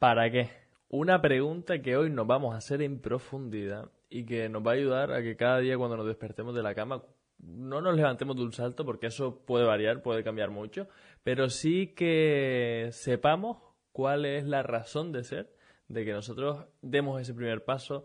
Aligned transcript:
¿Para 0.00 0.30
qué? 0.30 0.48
Una 0.88 1.20
pregunta 1.20 1.82
que 1.82 1.94
hoy 1.94 2.08
nos 2.08 2.26
vamos 2.26 2.54
a 2.54 2.56
hacer 2.56 2.80
en 2.80 3.00
profundidad 3.00 3.90
y 4.08 4.24
que 4.24 4.48
nos 4.48 4.66
va 4.66 4.70
a 4.70 4.74
ayudar 4.74 5.12
a 5.12 5.20
que 5.20 5.36
cada 5.36 5.58
día 5.58 5.76
cuando 5.76 5.98
nos 5.98 6.06
despertemos 6.06 6.54
de 6.54 6.62
la 6.62 6.74
cama 6.74 7.04
no 7.36 7.82
nos 7.82 7.94
levantemos 7.94 8.34
de 8.34 8.42
un 8.44 8.52
salto 8.54 8.86
porque 8.86 9.08
eso 9.08 9.44
puede 9.44 9.66
variar, 9.66 10.00
puede 10.00 10.24
cambiar 10.24 10.48
mucho, 10.48 10.88
pero 11.22 11.50
sí 11.50 11.88
que 11.88 12.88
sepamos 12.92 13.58
cuál 13.92 14.24
es 14.24 14.46
la 14.46 14.62
razón 14.62 15.12
de 15.12 15.22
ser 15.22 15.54
de 15.88 16.06
que 16.06 16.14
nosotros 16.14 16.64
demos 16.80 17.20
ese 17.20 17.34
primer 17.34 17.66
paso, 17.66 18.04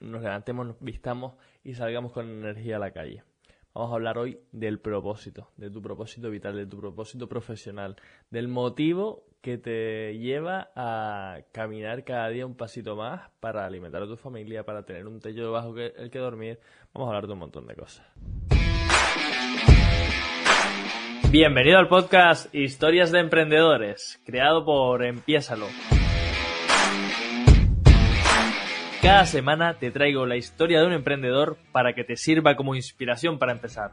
nos 0.00 0.22
levantemos, 0.22 0.68
nos 0.68 0.80
vistamos 0.80 1.34
y 1.64 1.74
salgamos 1.74 2.12
con 2.12 2.30
energía 2.30 2.76
a 2.76 2.78
la 2.78 2.92
calle. 2.92 3.24
Vamos 3.74 3.92
a 3.92 3.96
hablar 3.96 4.16
hoy 4.16 4.40
del 4.52 4.80
propósito, 4.80 5.50
de 5.58 5.70
tu 5.70 5.82
propósito 5.82 6.30
vital, 6.30 6.56
de 6.56 6.66
tu 6.66 6.80
propósito 6.80 7.28
profesional, 7.28 7.96
del 8.30 8.48
motivo 8.48 9.27
que 9.40 9.58
te 9.58 10.18
lleva 10.18 10.70
a 10.74 11.38
caminar 11.52 12.04
cada 12.04 12.28
día 12.28 12.46
un 12.46 12.56
pasito 12.56 12.96
más 12.96 13.30
para 13.40 13.64
alimentar 13.64 14.02
a 14.02 14.06
tu 14.06 14.16
familia, 14.16 14.64
para 14.64 14.84
tener 14.84 15.06
un 15.06 15.20
techo 15.20 15.42
debajo 15.42 15.74
que, 15.74 15.92
el 15.96 16.10
que 16.10 16.18
dormir. 16.18 16.58
Vamos 16.92 17.06
a 17.06 17.10
hablar 17.10 17.26
de 17.26 17.32
un 17.32 17.38
montón 17.38 17.66
de 17.66 17.74
cosas. 17.74 18.06
Bienvenido 21.30 21.78
al 21.78 21.88
podcast 21.88 22.52
Historias 22.54 23.12
de 23.12 23.20
Emprendedores, 23.20 24.20
creado 24.24 24.64
por 24.64 25.04
Empiésalo. 25.04 25.66
Cada 29.02 29.26
semana 29.26 29.74
te 29.74 29.90
traigo 29.90 30.26
la 30.26 30.36
historia 30.36 30.80
de 30.80 30.86
un 30.86 30.92
emprendedor 30.92 31.58
para 31.70 31.92
que 31.92 32.02
te 32.02 32.16
sirva 32.16 32.56
como 32.56 32.74
inspiración 32.74 33.38
para 33.38 33.52
empezar. 33.52 33.92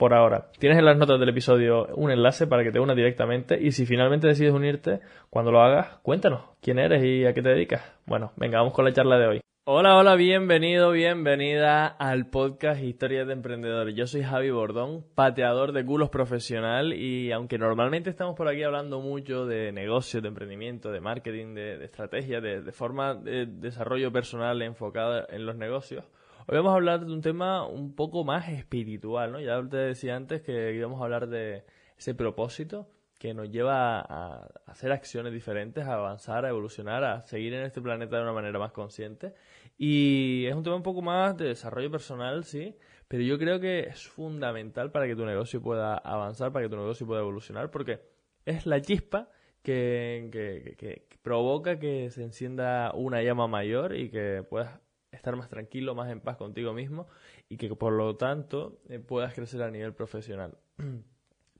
por 0.00 0.14
ahora. 0.14 0.46
Tienes 0.58 0.78
en 0.78 0.86
las 0.86 0.96
notas 0.96 1.20
del 1.20 1.28
episodio 1.28 1.86
un 1.94 2.10
enlace 2.10 2.46
para 2.46 2.64
que 2.64 2.72
te 2.72 2.80
unas 2.80 2.96
directamente 2.96 3.60
y 3.60 3.72
si 3.72 3.84
finalmente 3.84 4.26
decides 4.26 4.54
unirte, 4.54 5.00
cuando 5.28 5.52
lo 5.52 5.60
hagas, 5.60 5.98
cuéntanos 6.02 6.40
quién 6.62 6.78
eres 6.78 7.04
y 7.04 7.26
a 7.26 7.34
qué 7.34 7.42
te 7.42 7.50
dedicas. 7.50 7.82
Bueno, 8.06 8.32
venga, 8.36 8.60
vamos 8.60 8.72
con 8.72 8.86
la 8.86 8.94
charla 8.94 9.18
de 9.18 9.26
hoy. 9.26 9.40
Hola, 9.66 9.98
hola, 9.98 10.14
bienvenido, 10.14 10.90
bienvenida 10.90 11.86
al 11.86 12.30
podcast 12.30 12.82
Historias 12.82 13.26
de 13.26 13.34
Emprendedores. 13.34 13.94
Yo 13.94 14.06
soy 14.06 14.22
Javi 14.22 14.50
Bordón, 14.50 15.04
pateador 15.14 15.72
de 15.72 15.84
culos 15.84 16.08
profesional 16.08 16.94
y 16.94 17.30
aunque 17.30 17.58
normalmente 17.58 18.08
estamos 18.08 18.34
por 18.36 18.48
aquí 18.48 18.62
hablando 18.62 19.00
mucho 19.00 19.44
de 19.44 19.70
negocios, 19.70 20.22
de 20.22 20.30
emprendimiento, 20.30 20.90
de 20.90 21.00
marketing, 21.00 21.52
de, 21.52 21.84
estrategia, 21.84 22.40
de, 22.40 22.62
de 22.62 22.72
forma 22.72 23.14
de 23.14 23.44
desarrollo 23.44 24.10
personal 24.10 24.62
enfocada 24.62 25.26
en 25.28 25.44
los 25.44 25.56
negocios, 25.56 26.06
Hoy 26.52 26.56
vamos 26.56 26.72
a 26.72 26.74
hablar 26.74 27.06
de 27.06 27.12
un 27.12 27.20
tema 27.20 27.64
un 27.64 27.94
poco 27.94 28.24
más 28.24 28.48
espiritual, 28.48 29.30
¿no? 29.30 29.38
Ya 29.38 29.62
te 29.68 29.76
decía 29.76 30.16
antes 30.16 30.42
que 30.42 30.74
íbamos 30.74 31.00
a 31.00 31.04
hablar 31.04 31.28
de 31.28 31.64
ese 31.96 32.12
propósito 32.12 32.88
que 33.20 33.34
nos 33.34 33.52
lleva 33.52 34.00
a, 34.00 34.48
hacer 34.66 34.90
acciones 34.90 35.32
diferentes, 35.32 35.86
a 35.86 35.94
avanzar, 35.94 36.44
a 36.44 36.48
evolucionar, 36.48 37.04
a 37.04 37.20
seguir 37.22 37.54
en 37.54 37.62
este 37.62 37.80
planeta 37.80 38.16
de 38.16 38.22
una 38.24 38.32
manera 38.32 38.58
más 38.58 38.72
consciente. 38.72 39.32
Y 39.78 40.44
es 40.46 40.56
un 40.56 40.64
tema 40.64 40.74
un 40.74 40.82
poco 40.82 41.02
más 41.02 41.36
de 41.36 41.44
desarrollo 41.44 41.88
personal, 41.88 42.42
sí, 42.42 42.74
pero 43.06 43.22
yo 43.22 43.38
creo 43.38 43.60
que 43.60 43.82
es 43.82 44.08
fundamental 44.08 44.90
para 44.90 45.06
que 45.06 45.14
tu 45.14 45.24
negocio 45.24 45.62
pueda 45.62 45.98
avanzar, 45.98 46.50
para 46.50 46.64
que 46.64 46.70
tu 46.70 46.76
negocio 46.76 47.06
pueda 47.06 47.20
evolucionar, 47.20 47.70
porque 47.70 48.00
es 48.44 48.66
la 48.66 48.82
chispa 48.82 49.28
que, 49.62 50.28
que, 50.32 50.74
que 50.76 51.06
provoca 51.22 51.78
que 51.78 52.10
se 52.10 52.24
encienda 52.24 52.90
una 52.92 53.22
llama 53.22 53.46
mayor 53.46 53.94
y 53.94 54.10
que 54.10 54.42
puedas 54.50 54.80
estar 55.12 55.36
más 55.36 55.48
tranquilo, 55.48 55.94
más 55.94 56.10
en 56.10 56.20
paz 56.20 56.36
contigo 56.36 56.72
mismo 56.72 57.08
y 57.48 57.56
que 57.56 57.68
por 57.74 57.92
lo 57.92 58.16
tanto 58.16 58.80
eh, 58.88 58.98
puedas 58.98 59.34
crecer 59.34 59.62
a 59.62 59.70
nivel 59.70 59.92
profesional. 59.94 60.56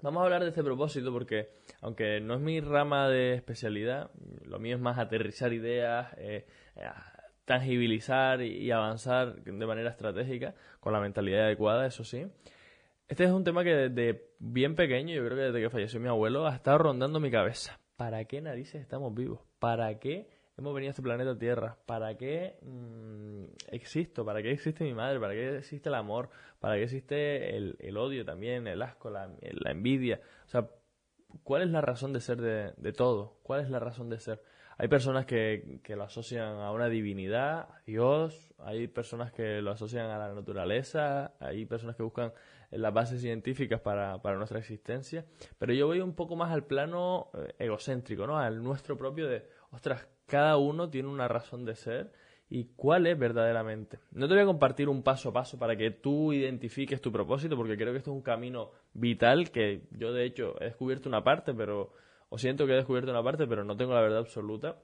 Vamos 0.02 0.22
a 0.22 0.24
hablar 0.24 0.42
de 0.42 0.48
este 0.48 0.64
propósito 0.64 1.12
porque, 1.12 1.50
aunque 1.82 2.20
no 2.20 2.34
es 2.34 2.40
mi 2.40 2.60
rama 2.60 3.08
de 3.08 3.34
especialidad, 3.34 4.10
lo 4.44 4.58
mío 4.58 4.76
es 4.76 4.80
más 4.80 4.98
aterrizar 4.98 5.52
ideas, 5.52 6.14
eh, 6.16 6.46
tangibilizar 7.44 8.40
y, 8.40 8.70
avanzar 8.70 9.42
de 9.42 9.66
manera 9.66 9.90
estratégica, 9.90 10.54
con 10.80 10.94
la 10.94 11.00
mentalidad 11.00 11.44
adecuada, 11.44 11.86
eso 11.86 12.04
sí. 12.04 12.26
Este 13.08 13.24
es 13.24 13.30
un 13.30 13.44
tema 13.44 13.62
que 13.62 13.74
desde 13.74 14.30
bien 14.38 14.74
pequeño, 14.74 15.14
yo 15.14 15.24
creo 15.26 15.36
que 15.36 15.44
desde 15.44 15.60
que 15.60 15.68
falleció 15.68 16.00
mi 16.00 16.08
abuelo, 16.08 16.46
ha 16.46 16.54
estado 16.54 16.78
rondando 16.78 17.20
mi 17.20 17.30
cabeza. 17.30 17.78
¿Para 17.96 18.24
qué 18.24 18.40
narices 18.40 18.80
estamos 18.80 19.14
vivos? 19.14 19.40
¿Para 19.58 19.98
qué 19.98 20.30
hemos 20.58 20.74
venido 20.74 20.90
a 20.90 20.92
este 20.92 21.02
planeta 21.02 21.38
Tierra? 21.38 21.76
¿Para 21.86 22.16
qué 22.16 22.58
mm, 22.62 23.44
existo? 23.72 24.24
¿Para 24.24 24.42
qué 24.42 24.52
existe 24.52 24.84
mi 24.84 24.94
madre? 24.94 25.20
¿Para 25.20 25.34
qué 25.34 25.58
existe 25.58 25.88
el 25.88 25.94
amor? 25.94 26.30
¿Para 26.60 26.76
qué 26.76 26.84
existe 26.84 27.56
el, 27.56 27.96
odio 27.96 28.24
también, 28.24 28.66
el 28.66 28.82
asco, 28.82 29.10
la, 29.10 29.30
envidia? 29.64 30.20
O 30.46 30.48
sea, 30.48 30.68
¿cuál 31.42 31.62
es 31.62 31.70
la 31.70 31.80
razón 31.80 32.12
de 32.12 32.20
ser 32.20 32.40
de, 32.40 32.92
todo? 32.92 33.38
¿Cuál 33.42 33.62
es 33.62 33.70
la 33.70 33.78
razón 33.78 34.10
de 34.10 34.20
ser? 34.20 34.42
Hay 34.76 34.88
personas 34.88 35.26
que, 35.26 35.80
lo 35.88 36.04
asocian 36.04 36.58
a 36.58 36.72
una 36.72 36.88
divinidad, 36.88 37.68
a 37.70 37.82
Dios, 37.86 38.54
hay 38.58 38.88
personas 38.88 39.32
que 39.32 39.60
lo 39.60 39.70
asocian 39.70 40.06
a 40.06 40.18
la 40.18 40.34
naturaleza, 40.34 41.34
hay 41.38 41.66
personas 41.66 41.96
que 41.96 42.02
buscan 42.02 42.32
las 42.70 42.94
bases 42.94 43.20
científicas 43.20 43.80
para, 43.80 44.22
para 44.22 44.36
nuestra 44.36 44.58
existencia, 44.58 45.24
pero 45.58 45.72
yo 45.72 45.86
voy 45.86 46.00
un 46.00 46.14
poco 46.14 46.36
más 46.36 46.52
al 46.52 46.64
plano 46.64 47.30
eh, 47.34 47.54
egocéntrico, 47.58 48.26
¿no? 48.26 48.38
Al 48.38 48.62
nuestro 48.62 48.96
propio 48.96 49.28
de, 49.28 49.44
ostras, 49.70 50.06
cada 50.30 50.56
uno 50.56 50.88
tiene 50.88 51.08
una 51.08 51.26
razón 51.26 51.64
de 51.64 51.74
ser 51.74 52.12
y 52.48 52.66
cuál 52.76 53.06
es 53.06 53.18
verdaderamente. 53.18 53.98
No 54.12 54.28
te 54.28 54.34
voy 54.34 54.44
a 54.44 54.46
compartir 54.46 54.88
un 54.88 55.02
paso 55.02 55.30
a 55.30 55.32
paso 55.32 55.58
para 55.58 55.76
que 55.76 55.90
tú 55.90 56.32
identifiques 56.32 57.00
tu 57.00 57.10
propósito, 57.10 57.56
porque 57.56 57.76
creo 57.76 57.92
que 57.92 57.98
esto 57.98 58.12
es 58.12 58.16
un 58.16 58.22
camino 58.22 58.70
vital 58.94 59.50
que 59.50 59.82
yo 59.90 60.12
de 60.12 60.24
hecho 60.24 60.54
he 60.60 60.66
descubierto 60.66 61.08
una 61.08 61.24
parte, 61.24 61.52
pero 61.52 61.92
o 62.28 62.38
siento 62.38 62.64
que 62.66 62.72
he 62.72 62.76
descubierto 62.76 63.10
una 63.10 63.24
parte, 63.24 63.46
pero 63.48 63.64
no 63.64 63.76
tengo 63.76 63.92
la 63.92 64.00
verdad 64.00 64.20
absoluta. 64.20 64.76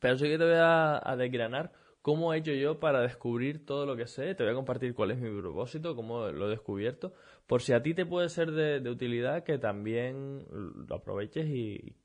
Pero 0.00 0.16
sí 0.16 0.26
que 0.28 0.38
te 0.38 0.44
voy 0.44 0.54
a, 0.56 1.16
desgranar 1.18 1.72
cómo 2.02 2.32
he 2.32 2.38
hecho 2.38 2.52
yo 2.52 2.78
para 2.78 3.00
descubrir 3.00 3.66
todo 3.66 3.84
lo 3.84 3.96
que 3.96 4.06
sé. 4.06 4.36
Te 4.36 4.44
voy 4.44 4.52
a 4.52 4.56
compartir 4.56 4.94
cuál 4.94 5.10
es 5.10 5.18
mi 5.18 5.28
propósito, 5.40 5.96
cómo 5.96 6.28
lo 6.28 6.46
he 6.46 6.50
descubierto, 6.50 7.14
por 7.48 7.62
si 7.62 7.72
a 7.72 7.82
ti 7.82 7.94
te 7.94 8.06
puede 8.06 8.28
ser 8.28 8.52
de, 8.52 8.78
de 8.78 8.90
utilidad, 8.90 9.42
que 9.42 9.58
también 9.58 10.46
lo 10.88 10.94
aproveches 10.94 11.46
y 11.46 11.96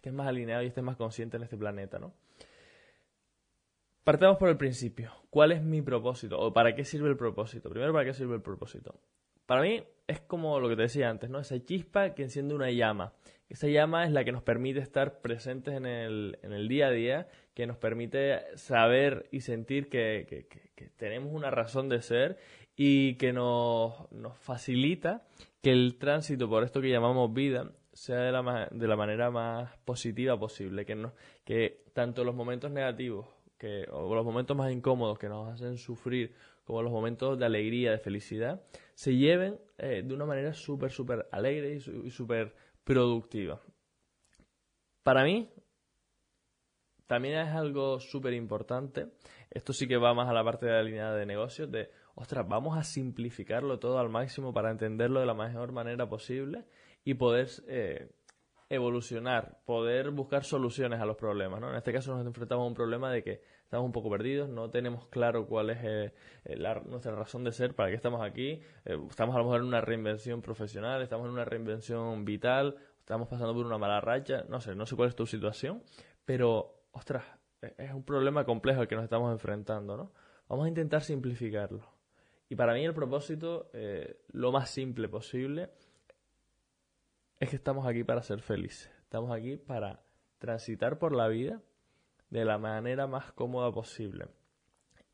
estés 0.00 0.12
más 0.14 0.26
alineado 0.26 0.62
y 0.62 0.66
estés 0.66 0.82
más 0.82 0.96
consciente 0.96 1.36
en 1.36 1.42
este 1.42 1.58
planeta, 1.58 1.98
¿no? 1.98 2.14
Partamos 4.02 4.38
por 4.38 4.48
el 4.48 4.56
principio. 4.56 5.12
¿Cuál 5.28 5.52
es 5.52 5.62
mi 5.62 5.82
propósito? 5.82 6.40
¿O 6.40 6.54
para 6.54 6.74
qué 6.74 6.86
sirve 6.86 7.10
el 7.10 7.18
propósito? 7.18 7.68
Primero, 7.68 7.92
¿para 7.92 8.06
qué 8.06 8.14
sirve 8.14 8.34
el 8.34 8.40
propósito? 8.40 8.98
Para 9.44 9.60
mí 9.60 9.84
es 10.06 10.20
como 10.20 10.58
lo 10.58 10.70
que 10.70 10.76
te 10.76 10.82
decía 10.82 11.10
antes, 11.10 11.28
¿no? 11.28 11.38
Esa 11.38 11.62
chispa 11.62 12.14
que 12.14 12.22
enciende 12.22 12.54
una 12.54 12.70
llama. 12.70 13.12
Esa 13.50 13.68
llama 13.68 14.06
es 14.06 14.10
la 14.10 14.24
que 14.24 14.32
nos 14.32 14.42
permite 14.42 14.80
estar 14.80 15.20
presentes 15.20 15.74
en 15.74 15.84
el, 15.84 16.68
día 16.68 16.86
a 16.86 16.90
día, 16.90 17.28
que 17.52 17.66
nos 17.66 17.76
permite 17.76 18.40
saber 18.56 19.28
y 19.30 19.42
sentir 19.42 19.90
que, 19.90 20.46
tenemos 20.96 21.30
una 21.34 21.50
razón 21.50 21.90
de 21.90 22.00
ser 22.00 22.38
y 22.74 23.16
que 23.16 23.34
nos 23.34 24.08
facilita 24.38 25.26
que 25.60 25.72
el 25.72 25.96
tránsito 25.98 26.48
por 26.48 26.64
esto 26.64 26.80
que 26.80 26.88
llamamos 26.88 27.34
vida 27.34 27.70
sea 28.00 28.16
de 28.16 28.32
la, 28.32 28.68
de 28.70 28.88
la 28.88 28.96
manera 28.96 29.30
más 29.30 29.76
positiva 29.84 30.38
posible, 30.38 30.86
que, 30.86 30.94
no, 30.94 31.12
que 31.44 31.84
tanto 31.92 32.24
los 32.24 32.34
momentos 32.34 32.70
negativos 32.70 33.26
que, 33.58 33.86
o 33.92 34.14
los 34.14 34.24
momentos 34.24 34.56
más 34.56 34.72
incómodos 34.72 35.18
que 35.18 35.28
nos 35.28 35.52
hacen 35.52 35.76
sufrir, 35.76 36.34
como 36.64 36.80
los 36.80 36.90
momentos 36.90 37.38
de 37.38 37.44
alegría, 37.44 37.90
de 37.90 37.98
felicidad, 37.98 38.62
se 38.94 39.14
lleven 39.16 39.60
eh, 39.76 40.02
de 40.02 40.14
una 40.14 40.24
manera 40.24 40.54
súper, 40.54 40.90
súper 40.90 41.28
alegre 41.30 41.74
y 41.74 42.10
súper 42.10 42.54
productiva. 42.84 43.60
Para 45.02 45.22
mí, 45.22 45.50
también 47.06 47.38
es 47.38 47.48
algo 47.48 48.00
súper 48.00 48.32
importante, 48.32 49.08
esto 49.50 49.74
sí 49.74 49.86
que 49.86 49.98
va 49.98 50.14
más 50.14 50.30
a 50.30 50.32
la 50.32 50.42
parte 50.42 50.64
de 50.64 50.72
la 50.72 50.82
línea 50.82 51.12
de 51.12 51.26
negocios, 51.26 51.70
de, 51.70 51.90
ostras, 52.14 52.48
vamos 52.48 52.78
a 52.78 52.82
simplificarlo 52.82 53.78
todo 53.78 53.98
al 53.98 54.08
máximo 54.08 54.54
para 54.54 54.70
entenderlo 54.70 55.20
de 55.20 55.26
la 55.26 55.34
mejor 55.34 55.72
manera 55.72 56.08
posible 56.08 56.64
y 57.04 57.14
poder 57.14 57.48
eh, 57.66 58.10
evolucionar, 58.68 59.60
poder 59.64 60.10
buscar 60.10 60.44
soluciones 60.44 61.00
a 61.00 61.06
los 61.06 61.16
problemas. 61.16 61.60
¿no? 61.60 61.70
En 61.70 61.76
este 61.76 61.92
caso 61.92 62.16
nos 62.16 62.26
enfrentamos 62.26 62.64
a 62.64 62.68
un 62.68 62.74
problema 62.74 63.10
de 63.10 63.22
que 63.22 63.42
estamos 63.62 63.86
un 63.86 63.92
poco 63.92 64.10
perdidos, 64.10 64.48
no 64.48 64.70
tenemos 64.70 65.06
claro 65.06 65.46
cuál 65.46 65.70
es 65.70 65.78
eh, 65.82 66.14
eh, 66.44 66.56
nuestra 66.86 67.14
razón 67.14 67.44
de 67.44 67.52
ser, 67.52 67.74
para 67.74 67.88
qué 67.88 67.96
estamos 67.96 68.22
aquí. 68.22 68.60
estamos 68.84 69.34
a 69.34 69.38
lo 69.38 69.44
mejor 69.44 69.60
en 69.60 69.66
una 69.66 69.80
reinvención 69.80 70.42
profesional, 70.42 71.02
estamos 71.02 71.26
en 71.26 71.32
una 71.32 71.44
reinvención 71.44 72.24
vital, 72.24 72.76
estamos 72.98 73.28
pasando 73.28 73.54
por 73.54 73.66
una 73.66 73.78
mala 73.78 74.00
racha, 74.00 74.44
no 74.48 74.60
sé, 74.60 74.74
no 74.74 74.86
sé 74.86 74.96
cuál 74.96 75.08
es 75.08 75.16
tu 75.16 75.26
situación, 75.26 75.82
pero, 76.24 76.84
ostras, 76.92 77.24
e-, 77.60 77.74
es 77.76 77.92
un 77.92 78.04
problema 78.04 78.44
complejo 78.44 78.80
al 78.80 78.88
que 78.88 78.94
nos 78.94 79.04
estamos 79.04 79.32
enfrentando, 79.32 79.96
¿no? 79.96 80.12
Vamos 80.48 80.66
a 80.66 80.68
intentar 80.68 81.02
simplificarlo. 81.02 81.86
Y 82.48 82.56
para 82.56 82.74
mí 82.74 82.84
el 82.84 82.94
propósito, 82.94 83.70
eh, 83.72 84.20
lo 84.32 84.50
más 84.50 84.70
simple 84.70 85.08
posible, 85.08 85.70
es 87.40 87.48
que 87.48 87.56
estamos 87.56 87.86
aquí 87.86 88.04
para 88.04 88.22
ser 88.22 88.42
felices. 88.42 88.90
Estamos 89.02 89.32
aquí 89.32 89.56
para 89.56 90.02
transitar 90.38 90.98
por 90.98 91.16
la 91.16 91.26
vida 91.28 91.60
de 92.28 92.44
la 92.44 92.58
manera 92.58 93.06
más 93.06 93.32
cómoda 93.32 93.72
posible. 93.72 94.26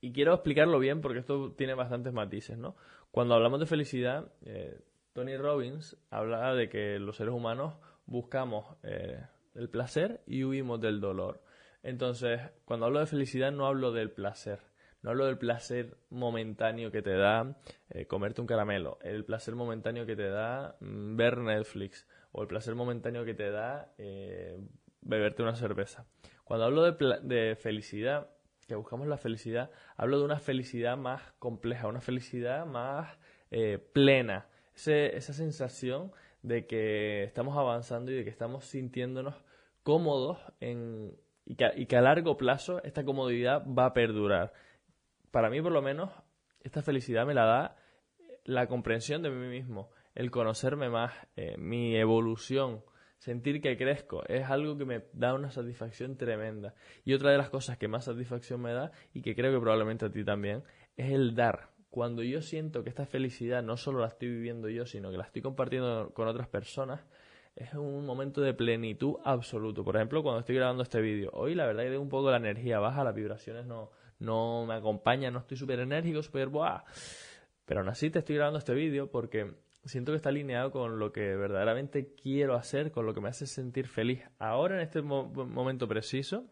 Y 0.00 0.12
quiero 0.12 0.34
explicarlo 0.34 0.78
bien 0.80 1.00
porque 1.00 1.20
esto 1.20 1.52
tiene 1.52 1.74
bastantes 1.74 2.12
matices, 2.12 2.58
¿no? 2.58 2.76
Cuando 3.12 3.34
hablamos 3.34 3.60
de 3.60 3.66
felicidad, 3.66 4.32
eh, 4.44 4.80
Tony 5.12 5.36
Robbins 5.36 5.96
habla 6.10 6.52
de 6.54 6.68
que 6.68 6.98
los 6.98 7.16
seres 7.16 7.32
humanos 7.32 7.74
buscamos 8.04 8.76
eh, 8.82 9.24
el 9.54 9.70
placer 9.70 10.22
y 10.26 10.44
huimos 10.44 10.80
del 10.80 11.00
dolor. 11.00 11.42
Entonces, 11.82 12.40
cuando 12.64 12.86
hablo 12.86 12.98
de 12.98 13.06
felicidad 13.06 13.52
no 13.52 13.66
hablo 13.66 13.92
del 13.92 14.10
placer, 14.10 14.60
no 15.00 15.10
hablo 15.10 15.26
del 15.26 15.38
placer 15.38 15.96
momentáneo 16.10 16.90
que 16.90 17.02
te 17.02 17.16
da 17.16 17.56
eh, 17.88 18.06
comerte 18.06 18.40
un 18.40 18.46
caramelo, 18.48 18.98
el 19.02 19.24
placer 19.24 19.54
momentáneo 19.54 20.04
que 20.04 20.16
te 20.16 20.28
da 20.28 20.76
mm, 20.80 21.16
ver 21.16 21.38
Netflix 21.38 22.06
o 22.36 22.42
el 22.42 22.48
placer 22.48 22.74
momentáneo 22.74 23.24
que 23.24 23.32
te 23.32 23.50
da 23.50 23.94
beberte 25.00 25.42
una 25.42 25.54
cerveza. 25.54 26.06
Cuando 26.44 26.66
hablo 26.66 26.82
de, 26.82 27.56
felicidad, 27.56 28.28
que 28.68 28.74
buscamos 28.74 29.06
la 29.06 29.16
felicidad, 29.16 29.70
hablo 29.96 30.18
de 30.18 30.26
una 30.26 30.38
felicidad 30.38 30.98
más 30.98 31.22
compleja, 31.38 31.88
una 31.88 32.02
felicidad 32.02 32.66
más 32.66 33.18
eh, 33.50 33.78
plena, 33.78 34.48
esa 34.74 35.32
sensación 35.32 36.12
de 36.42 36.66
que 36.66 37.24
estamos 37.24 37.56
avanzando 37.56 38.12
y 38.12 38.16
de 38.16 38.24
que 38.24 38.30
estamos 38.30 38.66
sintiéndonos 38.66 39.34
cómodos 39.82 40.38
en, 40.60 41.16
y, 41.46 41.56
que, 41.56 41.70
y 41.74 41.86
que 41.86 41.96
a 41.96 42.02
largo 42.02 42.36
plazo 42.36 42.82
esta 42.84 43.02
comodidad 43.02 43.64
va 43.66 43.86
a 43.86 43.94
perdurar. 43.94 44.52
Para 45.30 45.48
mí, 45.48 45.62
por 45.62 45.72
lo 45.72 45.80
menos, 45.80 46.10
esta 46.60 46.82
felicidad 46.82 47.24
me 47.24 47.32
la 47.32 47.46
da 47.46 47.76
la 48.44 48.66
comprensión 48.66 49.22
de 49.22 49.30
mí 49.30 49.48
mismo, 49.48 49.90
el 50.16 50.30
conocerme 50.30 50.88
más, 50.88 51.12
eh, 51.36 51.56
mi 51.58 51.94
evolución, 51.94 52.82
sentir 53.18 53.60
que 53.60 53.76
crezco, 53.76 54.24
es 54.26 54.48
algo 54.50 54.76
que 54.76 54.84
me 54.84 55.04
da 55.12 55.34
una 55.34 55.50
satisfacción 55.50 56.16
tremenda. 56.16 56.74
Y 57.04 57.12
otra 57.12 57.30
de 57.30 57.38
las 57.38 57.50
cosas 57.50 57.76
que 57.76 57.86
más 57.86 58.06
satisfacción 58.06 58.60
me 58.62 58.72
da, 58.72 58.90
y 59.12 59.22
que 59.22 59.36
creo 59.36 59.52
que 59.52 59.60
probablemente 59.60 60.06
a 60.06 60.10
ti 60.10 60.24
también, 60.24 60.64
es 60.96 61.12
el 61.12 61.34
dar. 61.34 61.70
Cuando 61.90 62.22
yo 62.22 62.40
siento 62.40 62.82
que 62.82 62.88
esta 62.88 63.06
felicidad 63.06 63.62
no 63.62 63.76
solo 63.76 64.00
la 64.00 64.08
estoy 64.08 64.28
viviendo 64.28 64.68
yo, 64.68 64.86
sino 64.86 65.10
que 65.10 65.18
la 65.18 65.24
estoy 65.24 65.42
compartiendo 65.42 66.10
con 66.14 66.28
otras 66.28 66.48
personas, 66.48 67.04
es 67.54 67.72
un 67.74 68.04
momento 68.04 68.40
de 68.40 68.54
plenitud 68.54 69.16
absoluto. 69.22 69.84
Por 69.84 69.96
ejemplo, 69.96 70.22
cuando 70.22 70.40
estoy 70.40 70.56
grabando 70.56 70.82
este 70.82 71.00
vídeo, 71.00 71.30
hoy 71.32 71.54
la 71.54 71.66
verdad 71.66 71.84
que 71.84 71.90
tengo 71.90 72.02
un 72.02 72.08
poco 72.08 72.30
la 72.30 72.36
energía 72.38 72.78
baja, 72.78 73.04
las 73.04 73.14
vibraciones 73.14 73.66
no, 73.66 73.90
no 74.18 74.64
me 74.66 74.74
acompañan, 74.74 75.34
no 75.34 75.40
estoy 75.40 75.56
súper 75.58 75.80
enérgico, 75.80 76.22
súper. 76.22 76.50
Pero 77.64 77.80
aún 77.80 77.88
así 77.88 78.10
te 78.10 78.20
estoy 78.20 78.36
grabando 78.36 78.58
este 78.58 78.74
vídeo 78.74 79.10
porque 79.10 79.65
siento 79.86 80.12
que 80.12 80.16
está 80.16 80.28
alineado 80.28 80.70
con 80.70 80.98
lo 80.98 81.12
que 81.12 81.36
verdaderamente 81.36 82.14
quiero 82.14 82.54
hacer, 82.54 82.90
con 82.90 83.06
lo 83.06 83.14
que 83.14 83.20
me 83.20 83.28
hace 83.28 83.46
sentir 83.46 83.86
feliz 83.86 84.22
ahora 84.38 84.76
en 84.76 84.80
este 84.82 85.02
momento 85.02 85.88
preciso, 85.88 86.44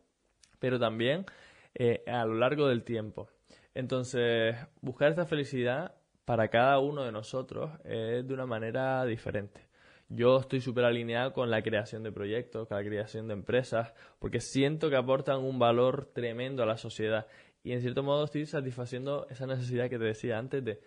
pero 0.58 0.78
también 0.78 1.26
eh, 1.74 2.02
a 2.06 2.24
lo 2.24 2.34
largo 2.34 2.68
del 2.68 2.84
tiempo. 2.84 3.28
Entonces, 3.74 4.56
buscar 4.80 5.10
esta 5.10 5.26
felicidad 5.26 5.94
para 6.24 6.48
cada 6.48 6.78
uno 6.78 7.02
de 7.04 7.12
nosotros 7.12 7.70
es 7.84 8.26
de 8.26 8.34
una 8.34 8.46
manera 8.46 9.04
diferente. 9.04 9.68
Yo 10.08 10.38
estoy 10.38 10.60
súper 10.60 10.84
alineado 10.84 11.32
con 11.32 11.50
la 11.50 11.62
creación 11.62 12.02
de 12.02 12.12
proyectos, 12.12 12.68
con 12.68 12.76
la 12.76 12.84
creación 12.84 13.26
de 13.26 13.34
empresas, 13.34 13.94
porque 14.18 14.40
siento 14.40 14.90
que 14.90 14.96
aportan 14.96 15.40
un 15.40 15.58
valor 15.58 16.10
tremendo 16.14 16.62
a 16.62 16.66
la 16.66 16.76
sociedad. 16.76 17.26
Y 17.62 17.72
en 17.72 17.80
cierto 17.80 18.02
modo 18.02 18.24
estoy 18.24 18.46
satisfaciendo 18.46 19.26
esa 19.30 19.46
necesidad 19.46 19.88
que 19.88 19.98
te 19.98 20.04
decía 20.04 20.38
antes 20.38 20.64
de 20.64 20.80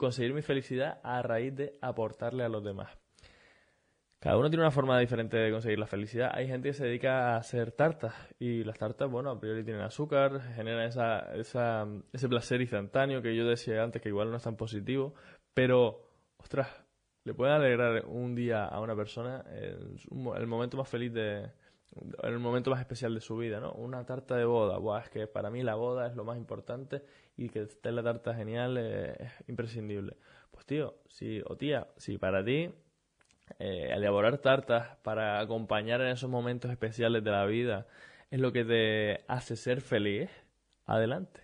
conseguir 0.00 0.32
mi 0.32 0.40
felicidad 0.40 0.98
a 1.02 1.20
raíz 1.20 1.54
de 1.54 1.78
aportarle 1.82 2.42
a 2.42 2.48
los 2.48 2.64
demás. 2.64 2.90
Cada 4.18 4.38
uno 4.38 4.48
tiene 4.48 4.64
una 4.64 4.70
forma 4.70 4.98
diferente 4.98 5.36
de 5.36 5.50
conseguir 5.50 5.78
la 5.78 5.86
felicidad. 5.86 6.30
Hay 6.34 6.46
gente 6.46 6.70
que 6.70 6.74
se 6.74 6.84
dedica 6.84 7.34
a 7.34 7.36
hacer 7.36 7.72
tartas 7.72 8.14
y 8.38 8.64
las 8.64 8.78
tartas, 8.78 9.10
bueno, 9.10 9.30
a 9.30 9.38
priori 9.38 9.62
tienen 9.62 9.82
azúcar, 9.82 10.40
generan 10.54 10.84
esa, 10.86 11.34
esa, 11.34 11.86
ese 12.12 12.28
placer 12.28 12.60
instantáneo 12.60 13.22
que 13.22 13.36
yo 13.36 13.46
decía 13.46 13.82
antes 13.82 14.00
que 14.02 14.08
igual 14.08 14.30
no 14.30 14.36
es 14.36 14.42
tan 14.42 14.56
positivo, 14.56 15.14
pero, 15.54 16.10
ostras, 16.38 16.68
le 17.24 17.34
puede 17.34 17.52
alegrar 17.52 18.04
un 18.06 18.34
día 18.34 18.64
a 18.64 18.80
una 18.80 18.96
persona 18.96 19.44
el 19.50 20.46
momento 20.46 20.76
más 20.76 20.88
feliz 20.88 21.12
de, 21.12 21.50
en 21.96 22.32
el 22.32 22.38
momento 22.38 22.70
más 22.70 22.80
especial 22.80 23.14
de 23.14 23.20
su 23.20 23.36
vida, 23.36 23.60
¿no? 23.60 23.72
Una 23.72 24.04
tarta 24.06 24.36
de 24.36 24.44
boda, 24.44 24.78
Buah, 24.78 25.00
es 25.00 25.10
que 25.10 25.26
para 25.26 25.50
mí 25.50 25.62
la 25.62 25.74
boda 25.74 26.06
es 26.06 26.14
lo 26.14 26.24
más 26.24 26.36
importante 26.36 27.02
y 27.36 27.48
que 27.48 27.62
esté 27.62 27.90
la 27.92 28.02
tarta 28.02 28.34
genial 28.34 28.76
es 28.78 29.32
imprescindible. 29.48 30.16
Pues 30.50 30.66
tío, 30.66 30.94
si, 31.08 31.42
o 31.46 31.56
tía, 31.56 31.88
si 31.96 32.18
para 32.18 32.44
ti 32.44 32.72
eh, 33.58 33.90
elaborar 33.92 34.38
tartas 34.38 34.96
para 35.02 35.40
acompañar 35.40 36.00
en 36.00 36.08
esos 36.08 36.30
momentos 36.30 36.70
especiales 36.70 37.24
de 37.24 37.30
la 37.30 37.44
vida 37.46 37.86
es 38.30 38.38
lo 38.38 38.52
que 38.52 38.64
te 38.64 39.24
hace 39.26 39.56
ser 39.56 39.80
feliz, 39.80 40.30
adelante. 40.86 41.40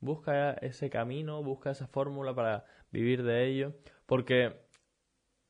Busca 0.00 0.52
ese 0.54 0.90
camino, 0.90 1.42
busca 1.42 1.70
esa 1.70 1.86
fórmula 1.86 2.34
para 2.34 2.64
vivir 2.90 3.22
de 3.22 3.46
ello, 3.46 3.74
porque 4.06 4.56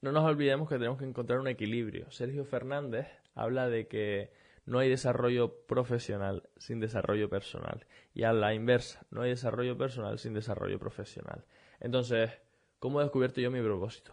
no 0.03 0.13
nos 0.13 0.25
olvidemos 0.25 0.69
que 0.69 0.77
tenemos 0.77 0.99
que 0.99 1.07
encontrar 1.07 1.41
un 1.41 1.49
equilibrio. 1.49 2.11
Sergio 2.11 2.45
Fernández 2.45 3.07
habla 3.43 3.69
de 3.69 3.89
que 3.89 4.31
no 4.67 4.79
hay 4.79 4.89
desarrollo 4.89 5.67
profesional 5.67 6.49
sin 6.57 6.81
desarrollo 6.81 7.29
personal. 7.29 7.87
Y 8.15 8.25
a 8.25 8.33
la 8.33 8.55
inversa, 8.55 9.07
no 9.11 9.23
hay 9.23 9.31
desarrollo 9.31 9.79
personal 9.79 10.19
sin 10.19 10.35
desarrollo 10.35 10.79
profesional. 10.79 11.45
Entonces, 11.81 12.31
¿cómo 12.79 13.01
he 13.01 13.05
descubierto 13.05 13.41
yo 13.41 13.51
mi 13.51 13.63
propósito? 13.63 14.13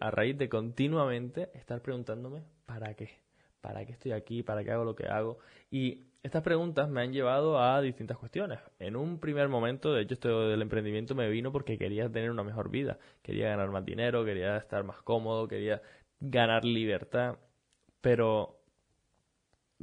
A 0.00 0.10
raíz 0.10 0.36
de 0.36 0.48
continuamente 0.48 1.50
estar 1.54 1.80
preguntándome, 1.80 2.44
¿para 2.66 2.94
qué? 2.94 3.20
¿Para 3.60 3.84
qué 3.86 3.92
estoy 3.92 4.12
aquí? 4.12 4.42
¿Para 4.42 4.62
qué 4.62 4.72
hago 4.72 4.84
lo 4.84 4.94
que 4.94 5.06
hago? 5.06 5.38
Y 5.70 6.06
estas 6.22 6.42
preguntas 6.42 6.88
me 6.88 7.02
han 7.02 7.12
llevado 7.12 7.58
a 7.58 7.80
distintas 7.80 8.16
cuestiones. 8.16 8.58
En 8.78 8.96
un 8.96 9.20
primer 9.20 9.48
momento, 9.48 9.92
de 9.92 10.02
hecho, 10.02 10.14
esto 10.14 10.48
del 10.48 10.62
emprendimiento 10.62 11.14
me 11.14 11.28
vino 11.28 11.52
porque 11.52 11.76
quería 11.78 12.10
tener 12.10 12.30
una 12.30 12.42
mejor 12.42 12.70
vida. 12.70 12.98
Quería 13.22 13.48
ganar 13.48 13.70
más 13.70 13.84
dinero, 13.84 14.24
quería 14.24 14.56
estar 14.56 14.84
más 14.84 15.02
cómodo, 15.02 15.48
quería 15.48 15.82
ganar 16.20 16.64
libertad. 16.64 17.36
Pero 18.04 18.60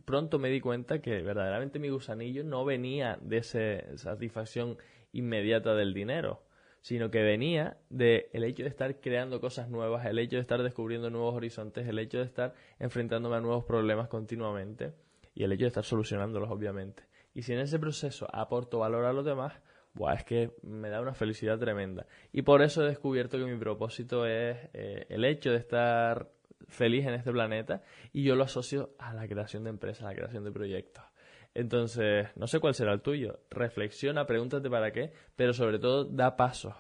pronto 0.05 0.37
me 0.37 0.49
di 0.49 0.61
cuenta 0.61 1.01
que 1.01 1.23
verdaderamente 1.23 1.79
mi 1.79 1.89
gusanillo 1.89 2.43
no 2.43 2.63
venía 2.63 3.17
de 3.19 3.37
esa 3.37 3.97
satisfacción 3.97 4.77
inmediata 5.11 5.73
del 5.73 5.95
dinero, 5.95 6.43
sino 6.81 7.09
que 7.09 7.23
venía 7.23 7.77
del 7.89 8.27
el 8.31 8.43
hecho 8.43 8.61
de 8.61 8.69
estar 8.69 8.99
creando 8.99 9.41
cosas 9.41 9.69
nuevas, 9.69 10.05
el 10.05 10.19
hecho 10.19 10.35
de 10.35 10.43
estar 10.43 10.61
descubriendo 10.61 11.09
nuevos 11.09 11.33
horizontes, 11.33 11.87
el 11.87 11.97
hecho 11.97 12.19
de 12.19 12.25
estar 12.25 12.53
enfrentándome 12.77 13.37
a 13.37 13.41
nuevos 13.41 13.65
problemas 13.65 14.07
continuamente 14.07 14.93
y 15.33 15.43
el 15.43 15.51
hecho 15.53 15.63
de 15.63 15.69
estar 15.69 15.83
solucionándolos, 15.83 16.51
obviamente. 16.51 17.01
Y 17.33 17.41
si 17.41 17.53
en 17.53 17.59
ese 17.59 17.79
proceso 17.79 18.27
aporto 18.31 18.77
valor 18.77 19.05
a 19.05 19.13
los 19.13 19.25
demás, 19.25 19.59
buah, 19.95 20.13
es 20.13 20.25
que 20.25 20.51
me 20.61 20.89
da 20.89 21.01
una 21.01 21.15
felicidad 21.15 21.57
tremenda. 21.57 22.05
Y 22.31 22.43
por 22.43 22.61
eso 22.61 22.83
he 22.83 22.87
descubierto 22.87 23.39
que 23.39 23.45
mi 23.45 23.57
propósito 23.57 24.27
es 24.27 24.57
eh, 24.73 25.07
el 25.09 25.25
hecho 25.25 25.49
de 25.49 25.57
estar 25.57 26.29
feliz 26.71 27.05
en 27.05 27.13
este 27.13 27.31
planeta 27.31 27.83
y 28.11 28.23
yo 28.23 28.35
lo 28.35 28.43
asocio 28.43 28.95
a 28.97 29.13
la 29.13 29.27
creación 29.27 29.63
de 29.63 29.69
empresas, 29.69 30.03
a 30.03 30.09
la 30.09 30.15
creación 30.15 30.43
de 30.43 30.51
proyectos. 30.51 31.03
Entonces, 31.53 32.27
no 32.35 32.47
sé 32.47 32.59
cuál 32.59 32.73
será 32.73 32.93
el 32.93 33.01
tuyo. 33.01 33.39
Reflexiona, 33.49 34.25
pregúntate 34.25 34.69
para 34.69 34.91
qué, 34.91 35.11
pero 35.35 35.53
sobre 35.53 35.79
todo 35.79 36.05
da 36.05 36.35
pasos. 36.37 36.73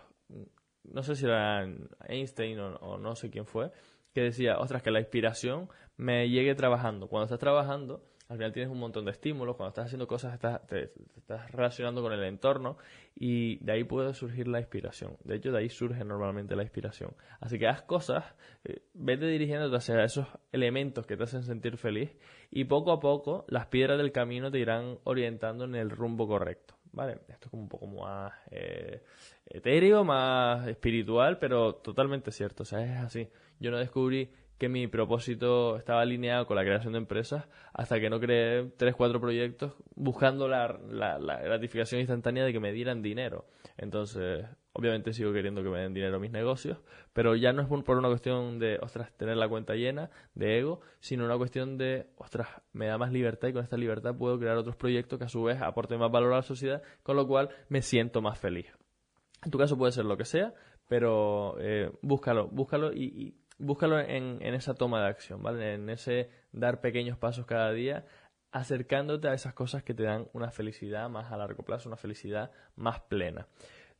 No 0.83 1.03
sé 1.03 1.15
si 1.15 1.25
era 1.25 1.67
Einstein 2.07 2.59
o 2.59 2.97
no 2.97 3.15
sé 3.15 3.29
quién 3.29 3.45
fue, 3.45 3.71
que 4.13 4.21
decía, 4.21 4.57
ostras, 4.57 4.81
que 4.81 4.91
la 4.91 4.99
inspiración 4.99 5.69
me 5.97 6.29
llegue 6.29 6.55
trabajando. 6.55 7.07
Cuando 7.07 7.25
estás 7.25 7.39
trabajando, 7.39 8.03
al 8.31 8.37
final 8.37 8.53
tienes 8.53 8.71
un 8.71 8.79
montón 8.79 9.03
de 9.03 9.11
estímulos, 9.11 9.57
cuando 9.57 9.71
estás 9.71 9.87
haciendo 9.87 10.07
cosas 10.07 10.33
estás, 10.33 10.65
te, 10.65 10.93
estás 11.17 11.51
relacionando 11.51 12.01
con 12.01 12.13
el 12.13 12.23
entorno 12.23 12.77
y 13.13 13.57
de 13.57 13.73
ahí 13.73 13.83
puede 13.83 14.13
surgir 14.13 14.47
la 14.47 14.59
inspiración. 14.59 15.17
De 15.25 15.35
hecho, 15.35 15.51
de 15.51 15.59
ahí 15.59 15.69
surge 15.69 16.05
normalmente 16.05 16.55
la 16.55 16.63
inspiración. 16.63 17.13
Así 17.41 17.59
que 17.59 17.67
haz 17.67 17.81
cosas, 17.81 18.23
eh, 18.63 18.83
vete 18.93 19.25
dirigiéndote 19.25 19.75
hacia 19.75 20.01
esos 20.01 20.27
elementos 20.53 21.05
que 21.05 21.17
te 21.17 21.23
hacen 21.23 21.43
sentir 21.43 21.75
feliz 21.75 22.15
y 22.51 22.63
poco 22.63 22.93
a 22.93 23.01
poco 23.01 23.43
las 23.49 23.65
piedras 23.65 23.97
del 23.97 24.13
camino 24.13 24.49
te 24.49 24.59
irán 24.59 24.99
orientando 25.03 25.65
en 25.65 25.75
el 25.75 25.89
rumbo 25.89 26.25
correcto. 26.25 26.75
¿Vale? 26.93 27.19
Esto 27.27 27.47
es 27.47 27.51
como 27.51 27.63
un 27.63 27.69
poco 27.69 27.87
más 27.87 28.33
eh, 28.49 29.03
etéreo, 29.45 30.05
más 30.05 30.67
espiritual, 30.67 31.37
pero 31.37 31.75
totalmente 31.75 32.31
cierto. 32.31 32.63
O 32.63 32.65
sea, 32.65 32.81
es 32.81 32.97
así. 32.97 33.27
Yo 33.59 33.71
no 33.71 33.77
descubrí 33.77 34.29
que 34.61 34.69
mi 34.69 34.85
propósito 34.85 35.75
estaba 35.75 36.01
alineado 36.01 36.45
con 36.45 36.55
la 36.55 36.61
creación 36.61 36.93
de 36.93 36.99
empresas 36.99 37.47
hasta 37.73 37.99
que 37.99 38.11
no 38.11 38.19
creé 38.19 38.69
tres, 38.77 38.93
cuatro 38.93 39.19
proyectos 39.19 39.73
buscando 39.95 40.47
la, 40.47 40.77
gratificación 41.43 41.99
instantánea 41.99 42.45
de 42.45 42.53
que 42.53 42.59
me 42.59 42.71
dieran 42.71 43.01
dinero. 43.01 43.47
Entonces, 43.75 44.45
obviamente 44.73 45.13
sigo 45.13 45.33
queriendo 45.33 45.63
que 45.63 45.69
me 45.69 45.79
den 45.79 45.95
dinero 45.95 46.19
mis 46.19 46.29
negocios, 46.29 46.77
pero 47.11 47.35
ya 47.35 47.53
no 47.53 47.63
es 47.63 47.83
por 47.83 47.97
una 47.97 48.07
cuestión 48.09 48.59
de, 48.59 48.77
ostras, 48.83 49.11
tener 49.17 49.35
la 49.35 49.49
cuenta 49.49 49.73
llena 49.73 50.11
de 50.35 50.59
ego, 50.59 50.81
sino 50.99 51.25
una 51.25 51.39
cuestión 51.39 51.79
de, 51.79 52.11
ostras, 52.17 52.47
me 52.71 52.85
da 52.85 52.99
más 52.99 53.11
libertad 53.11 53.47
y 53.47 53.53
con 53.53 53.63
esta 53.63 53.77
libertad 53.77 54.13
puedo 54.13 54.37
crear 54.37 54.57
otros 54.57 54.75
proyectos 54.75 55.17
que 55.17 55.25
a 55.25 55.29
su 55.29 55.41
vez 55.41 55.59
aporten 55.59 55.97
más 55.97 56.11
valor 56.11 56.33
a 56.33 56.35
la 56.35 56.43
sociedad, 56.43 56.83
con 57.01 57.15
lo 57.15 57.25
cual 57.25 57.49
me 57.67 57.81
siento 57.81 58.21
más 58.21 58.37
feliz. 58.37 58.67
En 59.43 59.49
tu 59.49 59.57
caso 59.57 59.75
puede 59.75 59.91
ser 59.91 60.05
lo 60.05 60.17
que 60.17 60.25
sea, 60.25 60.53
pero 60.87 61.55
eh, 61.59 61.91
búscalo, 62.03 62.47
búscalo 62.47 62.93
y, 62.93 63.05
y 63.05 63.40
búscalo 63.61 63.99
en, 63.99 64.39
en, 64.41 64.53
esa 64.53 64.73
toma 64.73 65.01
de 65.01 65.07
acción, 65.07 65.41
¿vale? 65.41 65.73
En 65.73 65.89
ese 65.89 66.29
dar 66.51 66.81
pequeños 66.81 67.17
pasos 67.17 67.45
cada 67.45 67.71
día, 67.71 68.05
acercándote 68.51 69.27
a 69.27 69.33
esas 69.33 69.53
cosas 69.53 69.83
que 69.83 69.93
te 69.93 70.03
dan 70.03 70.27
una 70.33 70.51
felicidad 70.51 71.09
más 71.09 71.31
a 71.31 71.37
largo 71.37 71.63
plazo, 71.63 71.89
una 71.89 71.97
felicidad 71.97 72.51
más 72.75 72.99
plena. 73.01 73.47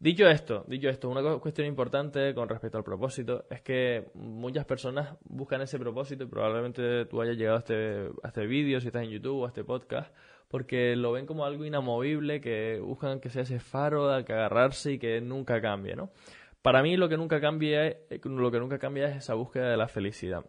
Dicho 0.02 0.28
esto, 0.28 0.66
dicho 0.68 0.90
esto, 0.90 1.10
una 1.10 1.38
cuestión 1.38 1.68
importante 1.68 2.34
con 2.34 2.50
respecto 2.50 2.80
al 2.80 2.84
propósito 2.84 3.46
es 3.52 3.62
que 3.62 4.10
muchas 4.16 4.66
personas 4.66 5.16
buscan 5.26 5.62
ese 5.62 5.78
propósito 5.78 6.24
y 6.24 6.28
probablemente 6.28 7.06
tú 7.06 7.22
hayas 7.22 7.38
llegado 7.38 7.58
a 7.58 7.60
este, 7.60 8.10
a 8.24 8.28
este 8.30 8.48
vídeo, 8.48 8.82
si 8.82 8.88
estás 8.88 9.04
en 9.04 9.12
YouTube 9.12 9.42
o 9.42 9.46
a 9.46 9.50
este 9.50 9.64
podcast, 9.64 10.12
porque 10.48 10.96
lo 10.96 11.12
ven 11.12 11.28
como 11.28 11.46
algo 11.46 11.66
inamovible, 11.66 12.42
que 12.42 12.80
buscan 12.84 13.20
que 13.20 13.30
sea 13.30 13.44
ese 13.44 13.60
faro 13.60 14.10
al 14.10 14.26
que 14.26 14.34
agarrarse 14.34 14.94
y 14.94 14.98
que 14.98 15.22
nunca 15.22 15.62
cambie, 15.62 15.96
¿no? 15.96 16.10
Para 16.62 16.84
mí 16.84 16.96
lo 16.98 17.10
que 17.10 17.18
nunca 17.18 17.42
cambia, 17.42 17.98
lo 18.24 18.52
que 18.52 18.60
nunca 18.60 18.80
cambia 18.80 19.08
es 19.08 19.18
esa 19.18 19.34
búsqueda 19.34 19.70
de 19.70 19.78
la 19.78 19.88
felicidad. 19.88 20.46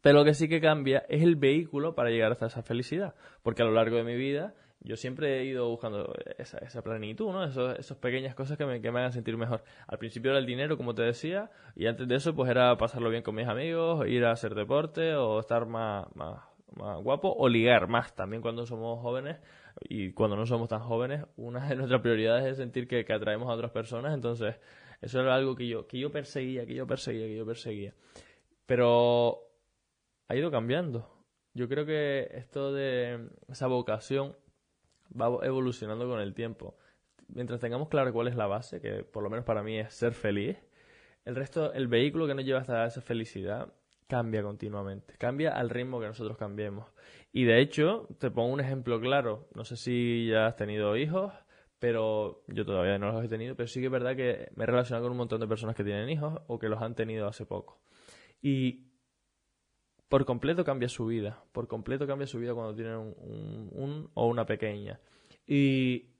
Pero 0.00 0.18
lo 0.18 0.24
que 0.24 0.34
sí 0.34 0.48
que 0.48 0.60
cambia 0.60 1.04
es 1.08 1.22
el 1.22 1.36
vehículo 1.36 1.94
para 1.94 2.10
llegar 2.10 2.32
hasta 2.32 2.46
esa 2.46 2.62
felicidad. 2.62 3.14
Porque 3.42 3.62
a 3.62 3.64
lo 3.64 3.72
largo 3.72 3.96
de 3.96 4.04
mi 4.04 4.16
vida 4.16 4.54
yo 4.80 4.96
siempre 4.96 5.40
he 5.40 5.44
ido 5.44 5.68
buscando 5.68 6.14
esa, 6.38 6.58
esa 6.58 6.82
plenitud, 6.82 7.32
¿no? 7.32 7.44
esas 7.44 7.96
pequeñas 7.98 8.34
cosas 8.34 8.56
que 8.56 8.64
me, 8.64 8.80
que 8.80 8.92
me 8.92 9.00
hagan 9.00 9.12
sentir 9.12 9.36
mejor. 9.36 9.64
Al 9.86 9.98
principio 9.98 10.30
era 10.30 10.38
el 10.38 10.46
dinero, 10.46 10.76
como 10.76 10.94
te 10.94 11.02
decía, 11.02 11.50
y 11.74 11.86
antes 11.86 12.06
de 12.06 12.14
eso 12.14 12.34
pues 12.34 12.50
era 12.50 12.76
pasarlo 12.76 13.10
bien 13.10 13.22
con 13.22 13.34
mis 13.34 13.48
amigos, 13.48 14.06
ir 14.06 14.24
a 14.24 14.30
hacer 14.30 14.54
deporte 14.54 15.14
o 15.16 15.40
estar 15.40 15.66
más, 15.66 16.06
más, 16.14 16.40
más 16.76 17.02
guapo 17.02 17.34
o 17.36 17.48
ligar 17.48 17.88
más 17.88 18.14
también 18.14 18.40
cuando 18.40 18.66
somos 18.66 19.00
jóvenes 19.00 19.38
y 19.80 20.12
cuando 20.12 20.36
no 20.36 20.46
somos 20.46 20.68
tan 20.68 20.80
jóvenes, 20.80 21.24
una 21.36 21.68
de 21.68 21.74
nuestras 21.74 22.00
prioridades 22.00 22.46
es 22.46 22.56
sentir 22.56 22.86
que, 22.86 23.04
que 23.04 23.12
atraemos 23.12 23.48
a 23.48 23.52
otras 23.52 23.72
personas, 23.72 24.14
entonces 24.14 24.56
eso 25.00 25.20
era 25.20 25.34
algo 25.34 25.54
que 25.54 25.68
yo, 25.68 25.86
que 25.86 25.98
yo 25.98 26.10
perseguía, 26.10 26.66
que 26.66 26.74
yo 26.74 26.86
perseguía, 26.86 27.26
que 27.26 27.36
yo 27.36 27.46
perseguía. 27.46 27.94
Pero 28.66 29.48
ha 30.28 30.36
ido 30.36 30.50
cambiando. 30.50 31.08
Yo 31.54 31.68
creo 31.68 31.86
que 31.86 32.28
esto 32.34 32.72
de 32.72 33.28
esa 33.48 33.66
vocación 33.66 34.36
va 35.10 35.44
evolucionando 35.44 36.08
con 36.08 36.20
el 36.20 36.34
tiempo. 36.34 36.76
Mientras 37.28 37.60
tengamos 37.60 37.88
claro 37.88 38.12
cuál 38.12 38.28
es 38.28 38.36
la 38.36 38.46
base, 38.46 38.80
que 38.80 39.04
por 39.04 39.22
lo 39.22 39.30
menos 39.30 39.44
para 39.44 39.62
mí 39.62 39.78
es 39.78 39.92
ser 39.94 40.12
feliz, 40.12 40.56
el 41.24 41.36
resto, 41.36 41.72
el 41.74 41.88
vehículo 41.88 42.26
que 42.26 42.34
nos 42.34 42.44
lleva 42.44 42.60
hasta 42.60 42.86
esa 42.86 43.00
felicidad 43.00 43.72
cambia 44.06 44.42
continuamente, 44.42 45.14
cambia 45.18 45.54
al 45.54 45.68
ritmo 45.68 46.00
que 46.00 46.06
nosotros 46.06 46.38
cambiemos. 46.38 46.86
Y 47.32 47.44
de 47.44 47.60
hecho, 47.60 48.08
te 48.18 48.30
pongo 48.30 48.52
un 48.52 48.60
ejemplo 48.60 48.98
claro, 49.00 49.46
no 49.54 49.64
sé 49.64 49.76
si 49.76 50.28
ya 50.30 50.46
has 50.46 50.56
tenido 50.56 50.96
hijos, 50.96 51.32
pero 51.78 52.42
yo 52.48 52.64
todavía 52.64 52.98
no 52.98 53.12
los 53.12 53.24
he 53.24 53.28
tenido, 53.28 53.54
pero 53.54 53.68
sí 53.68 53.80
que 53.80 53.86
es 53.86 53.92
verdad 53.92 54.16
que 54.16 54.50
me 54.56 54.64
he 54.64 54.66
relacionado 54.66 55.04
con 55.04 55.12
un 55.12 55.18
montón 55.18 55.40
de 55.40 55.46
personas 55.46 55.76
que 55.76 55.84
tienen 55.84 56.08
hijos 56.10 56.40
o 56.46 56.58
que 56.58 56.68
los 56.68 56.82
han 56.82 56.94
tenido 56.94 57.26
hace 57.28 57.46
poco. 57.46 57.80
Y 58.42 58.88
por 60.08 60.24
completo 60.24 60.64
cambia 60.64 60.88
su 60.88 61.06
vida, 61.06 61.42
por 61.52 61.68
completo 61.68 62.06
cambia 62.06 62.26
su 62.26 62.38
vida 62.38 62.54
cuando 62.54 62.74
tienen 62.74 62.96
un, 62.96 64.10
o 64.14 64.26
una 64.26 64.46
pequeña. 64.46 65.00
Y 65.46 66.10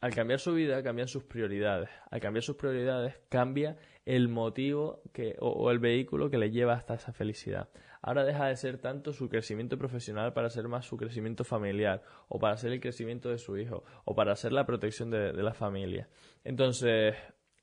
al 0.00 0.14
cambiar 0.14 0.40
su 0.40 0.52
vida, 0.54 0.82
cambian 0.82 1.08
sus 1.08 1.24
prioridades. 1.24 1.88
Al 2.10 2.20
cambiar 2.20 2.42
sus 2.42 2.56
prioridades, 2.56 3.18
cambia 3.28 3.76
el 4.04 4.28
motivo 4.28 5.02
que, 5.12 5.36
o, 5.40 5.70
el 5.70 5.78
vehículo 5.78 6.30
que 6.30 6.38
le 6.38 6.50
lleva 6.50 6.74
hasta 6.74 6.94
esa 6.94 7.12
felicidad. 7.12 7.68
Ahora 8.06 8.24
deja 8.24 8.46
de 8.46 8.56
ser 8.56 8.78
tanto 8.78 9.12
su 9.12 9.28
crecimiento 9.28 9.76
profesional 9.76 10.32
para 10.32 10.48
ser 10.48 10.66
más 10.66 10.86
su 10.86 10.96
crecimiento 10.96 11.44
familiar, 11.44 12.02
o 12.28 12.38
para 12.38 12.56
ser 12.56 12.72
el 12.72 12.80
crecimiento 12.80 13.28
de 13.28 13.36
su 13.36 13.58
hijo, 13.58 13.84
o 14.06 14.14
para 14.14 14.34
ser 14.34 14.52
la 14.52 14.64
protección 14.64 15.10
de, 15.10 15.34
la 15.34 15.52
familia. 15.52 16.08
Entonces, 16.42 17.14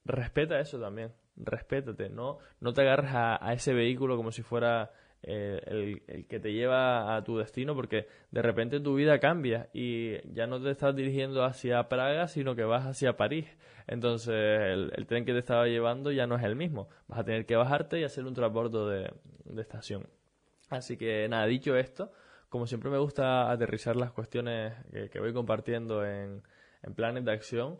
respeta 0.05 0.59
eso 0.59 0.79
también. 0.79 1.11
Respétate, 1.35 2.09
no, 2.09 2.37
no 2.59 2.73
te 2.73 2.81
agarres 2.81 3.11
a 3.13 3.53
ese 3.53 3.73
vehículo 3.73 4.15
como 4.15 4.31
si 4.31 4.43
fuera 4.43 4.91
el, 5.23 6.03
el, 6.07 6.27
que 6.27 6.39
te 6.39 6.51
lleva 6.51 7.15
a 7.15 7.23
tu 7.23 7.37
destino 7.37 7.75
porque 7.75 8.07
de 8.31 8.41
repente 8.41 8.79
tu 8.81 8.95
vida 8.95 9.19
cambia 9.19 9.69
y 9.73 10.17
ya 10.33 10.47
no 10.47 10.61
te 10.61 10.69
estás 10.69 10.95
dirigiendo 10.95 11.43
hacia 11.45 11.87
Praga 11.87 12.27
sino 12.27 12.55
que 12.55 12.63
vas 12.63 12.85
hacia 12.85 13.15
París 13.15 13.47
entonces 13.87 14.35
el, 14.35 15.05
tren 15.07 15.23
que 15.23 15.31
te 15.31 15.39
estaba 15.39 15.67
llevando 15.67 16.11
ya 16.11 16.27
no 16.27 16.35
es 16.35 16.43
el 16.43 16.55
mismo 16.55 16.89
vas 17.07 17.19
a 17.19 17.23
tener 17.23 17.45
que 17.45 17.55
bajarte 17.55 17.99
y 17.99 18.03
hacer 18.03 18.25
un 18.25 18.33
transbordo 18.33 18.89
de, 18.89 19.13
estación 19.57 20.07
así 20.73 20.97
que 20.97 21.27
nada 21.29 21.45
dicho 21.45 21.75
esto 21.75 22.11
como 22.49 22.67
siempre 22.67 22.89
me 22.89 22.99
gusta 22.99 23.49
aterrizar 23.51 23.95
las 23.95 24.11
cuestiones 24.11 24.73
que, 25.11 25.19
voy 25.19 25.33
compartiendo 25.33 26.05
en, 26.05 26.43
planes 26.95 27.25
de 27.25 27.31
acción 27.31 27.79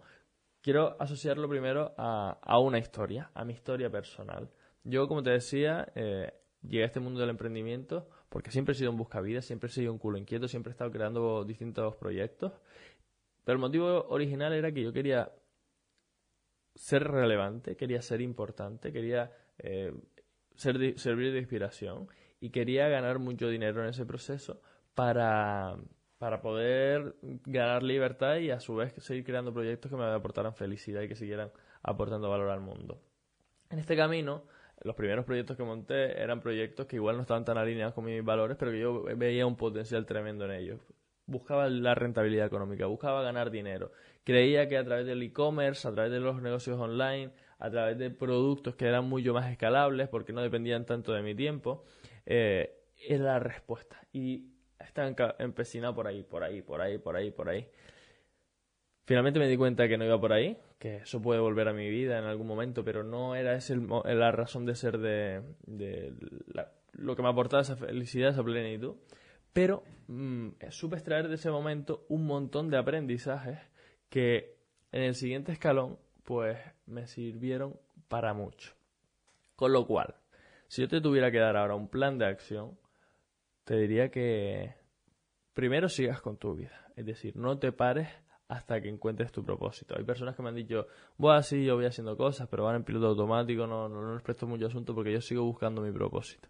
quiero 0.61 0.95
asociarlo 0.99 1.47
primero 1.49 1.93
a, 1.97 2.39
a 2.41 2.59
una 2.59 2.79
historia 2.79 3.31
a 3.33 3.45
mi 3.45 3.53
historia 3.53 3.89
personal 3.89 4.49
yo, 4.83 5.07
como 5.07 5.23
te 5.23 5.29
decía, 5.29 5.91
eh, 5.95 6.33
llegué 6.61 6.83
a 6.83 6.87
este 6.87 6.99
mundo 6.99 7.21
del 7.21 7.29
emprendimiento 7.29 8.09
porque 8.29 8.51
siempre 8.51 8.73
he 8.73 8.75
sido 8.75 8.91
un 8.91 8.97
buscavidas, 8.97 9.45
siempre 9.45 9.69
he 9.69 9.71
sido 9.71 9.93
un 9.93 9.99
culo 9.99 10.17
inquieto, 10.17 10.47
siempre 10.47 10.71
he 10.71 10.73
estado 10.73 10.91
creando 10.91 11.45
distintos 11.45 11.95
proyectos. 11.95 12.51
Pero 13.45 13.55
el 13.55 13.59
motivo 13.59 14.07
original 14.09 14.53
era 14.53 14.71
que 14.71 14.81
yo 14.83 14.91
quería 14.91 15.31
ser 16.75 17.03
relevante, 17.03 17.75
quería 17.77 18.01
ser 18.01 18.21
importante, 18.21 18.91
quería 18.91 19.31
eh, 19.59 19.93
ser 20.55 20.97
servir 20.97 21.31
de 21.31 21.39
inspiración 21.39 22.07
y 22.43 22.49
quería 22.49 22.89
ganar 22.89 23.19
mucho 23.19 23.47
dinero 23.47 23.81
en 23.81 23.89
ese 23.91 24.05
proceso 24.05 24.59
para, 24.95 25.77
para 26.17 26.41
poder 26.41 27.15
ganar 27.45 27.83
libertad 27.83 28.35
y 28.35 28.51
a 28.51 28.59
su 28.59 28.75
vez 28.75 28.93
seguir 28.97 29.23
creando 29.23 29.53
proyectos 29.53 29.89
que 29.89 29.95
me 29.95 30.03
aportaran 30.03 30.53
felicidad 30.53 31.03
y 31.03 31.07
que 31.07 31.15
siguieran 31.15 31.51
aportando 31.83 32.29
valor 32.29 32.49
al 32.49 32.59
mundo. 32.59 33.01
En 33.69 33.79
este 33.79 33.95
camino 33.95 34.43
los 34.81 34.93
primeros 34.93 35.23
proyectos 35.23 35.55
que 35.55 35.63
monté 35.63 36.21
eran 36.21 36.41
proyectos 36.41 36.85
que 36.85 36.97
igual 36.97 37.15
no 37.15 37.21
estaban 37.21 37.45
tan 37.45 37.57
alineados 37.57 37.93
con 37.93 38.03
mis 38.03 38.21
valores, 38.21 38.57
pero 38.59 38.71
que 38.71 38.79
yo 38.81 39.03
veía 39.15 39.45
un 39.45 39.55
potencial 39.55 40.05
tremendo 40.05 40.43
en 40.43 40.51
ellos. 40.51 40.81
Buscaba 41.25 41.69
la 41.69 41.95
rentabilidad 41.95 42.47
económica, 42.47 42.87
buscaba 42.87 43.21
ganar 43.21 43.51
dinero. 43.51 43.93
Creía 44.25 44.67
que 44.67 44.77
a 44.77 44.83
través 44.83 45.05
del 45.05 45.23
e-commerce, 45.23 45.87
a 45.87 45.93
través 45.93 46.11
de 46.11 46.19
los 46.19 46.41
negocios 46.41 46.77
online, 46.77 47.31
a 47.57 47.71
través 47.71 47.97
de 47.97 48.09
productos 48.09 48.75
que 48.75 48.85
eran 48.85 49.07
mucho 49.07 49.33
más 49.33 49.49
escalables 49.49 50.09
porque 50.09 50.33
no 50.33 50.41
dependían 50.41 50.85
tanto 50.85 51.13
de 51.13 51.21
mi 51.21 51.33
tiempo, 51.33 51.85
eh, 52.25 52.83
era 52.95 53.23
la 53.23 53.39
respuesta. 53.39 53.99
Y 54.11 54.53
estaba 54.79 55.35
empecinado 55.39 55.95
por 55.95 56.07
ahí, 56.07 56.23
por 56.23 56.43
ahí, 56.43 56.61
por 56.61 56.81
ahí, 56.81 56.97
por 56.97 57.15
ahí, 57.15 57.31
por 57.31 57.49
ahí. 57.49 57.67
Finalmente 59.05 59.39
me 59.39 59.47
di 59.47 59.57
cuenta 59.57 59.87
que 59.87 59.97
no 59.97 60.05
iba 60.05 60.19
por 60.19 60.31
ahí, 60.31 60.57
que 60.79 60.97
eso 60.97 61.21
puede 61.21 61.41
volver 61.41 61.67
a 61.67 61.73
mi 61.73 61.89
vida 61.89 62.17
en 62.19 62.25
algún 62.25 62.47
momento, 62.47 62.85
pero 62.85 63.03
no 63.03 63.35
era 63.35 63.55
esa 63.55 63.75
la 63.75 64.31
razón 64.31 64.65
de 64.65 64.75
ser 64.75 64.97
de, 64.97 65.41
lo 66.93 67.15
que 67.15 67.21
me 67.21 67.29
aportaba 67.29 67.61
esa 67.61 67.75
felicidad, 67.75 68.29
esa 68.29 68.43
plenitud. 68.43 68.95
Pero 69.51 69.83
mm, 70.07 70.49
supe 70.69 70.95
extraer 70.95 71.27
de 71.27 71.35
ese 71.35 71.51
momento 71.51 72.05
un 72.07 72.25
montón 72.25 72.69
de 72.69 72.77
aprendizajes 72.77 73.59
que 74.09 74.55
en 74.91 75.03
el 75.03 75.15
siguiente 75.15 75.51
escalón 75.51 75.99
pues 76.23 76.57
me 76.85 77.07
sirvieron 77.07 77.77
para 78.07 78.33
mucho. 78.33 78.73
Con 79.55 79.73
lo 79.73 79.85
cual, 79.85 80.15
si 80.73 80.81
yo 80.81 80.87
te 80.87 81.01
tuviera 81.01 81.29
que 81.29 81.37
dar 81.37 81.55
ahora 81.55 81.75
un 81.75 81.87
plan 81.87 82.17
de 82.17 82.25
acción, 82.25 82.79
te 83.63 83.77
diría 83.77 84.09
que 84.09 84.73
primero 85.53 85.87
sigas 85.87 86.19
con 86.19 86.37
tu 86.37 86.55
vida. 86.55 86.87
Es 86.95 87.05
decir, 87.05 87.35
no 87.37 87.59
te 87.59 87.71
pares 87.71 88.09
hasta 88.47 88.81
que 88.81 88.89
encuentres 88.89 89.31
tu 89.31 89.45
propósito. 89.45 89.93
Hay 89.95 90.03
personas 90.03 90.35
que 90.35 90.41
me 90.41 90.49
han 90.49 90.55
dicho, 90.55 90.87
bueno, 91.15 91.43
sí, 91.43 91.63
yo 91.63 91.75
voy 91.75 91.85
haciendo 91.85 92.17
cosas, 92.17 92.47
pero 92.49 92.63
van 92.63 92.77
en 92.77 92.83
piloto 92.83 93.05
automático, 93.05 93.67
no, 93.67 93.87
no, 93.87 94.01
no 94.01 94.47
mucho 94.47 94.65
asunto 94.65 94.95
porque 94.95 95.13
yo 95.13 95.21
sigo 95.21 95.43
buscando 95.43 95.79
mi 95.79 95.91
propósito. 95.91 96.49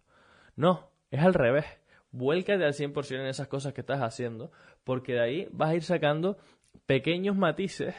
No, 0.56 0.90
es 1.12 1.22
al 1.22 1.34
revés. 1.34 1.66
Vuélcate 2.12 2.64
al 2.64 2.72
100% 2.72 3.16
en 3.16 3.26
esas 3.26 3.50
cosas 3.50 3.74
que 3.74 3.82
estás 3.82 4.00
haciendo, 4.02 4.54
porque 4.86 5.16
de 5.16 5.22
ahí 5.22 5.50
vas 5.52 5.72
a 5.72 5.76
ir 5.76 5.84
sacando 5.84 6.38
pequeños 6.86 7.36
matices 7.36 7.94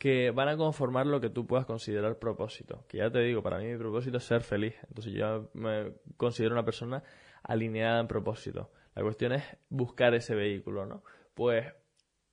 que 0.00 0.30
van 0.30 0.48
a 0.48 0.56
conformar 0.56 1.06
lo 1.06 1.20
que 1.20 1.28
tú 1.28 1.46
puedas 1.46 1.66
considerar 1.66 2.18
propósito. 2.18 2.86
Que 2.88 2.96
ya 2.96 3.10
te 3.10 3.18
digo, 3.18 3.42
para 3.42 3.58
mí 3.58 3.66
mi 3.66 3.76
propósito 3.76 4.16
es 4.16 4.24
ser 4.24 4.40
feliz. 4.40 4.74
Entonces 4.88 5.12
yo 5.12 5.50
me 5.52 5.92
considero 6.16 6.54
una 6.54 6.64
persona 6.64 7.02
alineada 7.42 8.00
en 8.00 8.08
propósito. 8.08 8.70
La 8.94 9.02
cuestión 9.02 9.32
es 9.32 9.44
buscar 9.68 10.14
ese 10.14 10.34
vehículo, 10.34 10.86
¿no? 10.86 11.04
Pues 11.34 11.66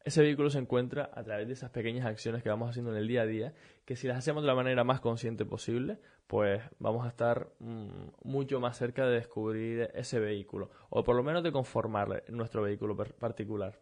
ese 0.06 0.22
vehículo 0.22 0.50
se 0.50 0.60
encuentra 0.60 1.12
a 1.14 1.22
través 1.26 1.46
de 1.48 1.54
esas 1.56 1.70
pequeñas 1.70 2.06
acciones 2.06 2.42
que 2.42 2.48
vamos 2.48 2.70
haciendo 2.70 2.92
en 2.92 3.00
el 3.00 3.08
día 3.10 3.24
a 3.24 3.26
día, 3.26 3.54
que 3.84 3.98
si 3.98 4.08
las 4.08 4.18
hacemos 4.18 4.44
de 4.44 4.48
la 4.48 4.56
manera 4.56 4.86
más 4.86 5.02
consciente 5.02 5.44
posible, 5.44 6.00
pues 6.28 6.64
vamos 6.80 7.06
a 7.06 7.10
estar 7.10 7.52
mm, 7.60 8.12
mucho 8.24 8.62
más 8.62 8.78
cerca 8.78 9.06
de 9.06 9.16
descubrir 9.16 9.92
ese 9.94 10.22
vehículo, 10.22 10.72
o 10.90 11.04
por 11.04 11.18
lo 11.18 11.24
menos 11.24 11.44
de 11.44 11.52
conformar 11.52 12.24
nuestro 12.30 12.62
vehículo 12.62 12.96
particular. 12.96 13.82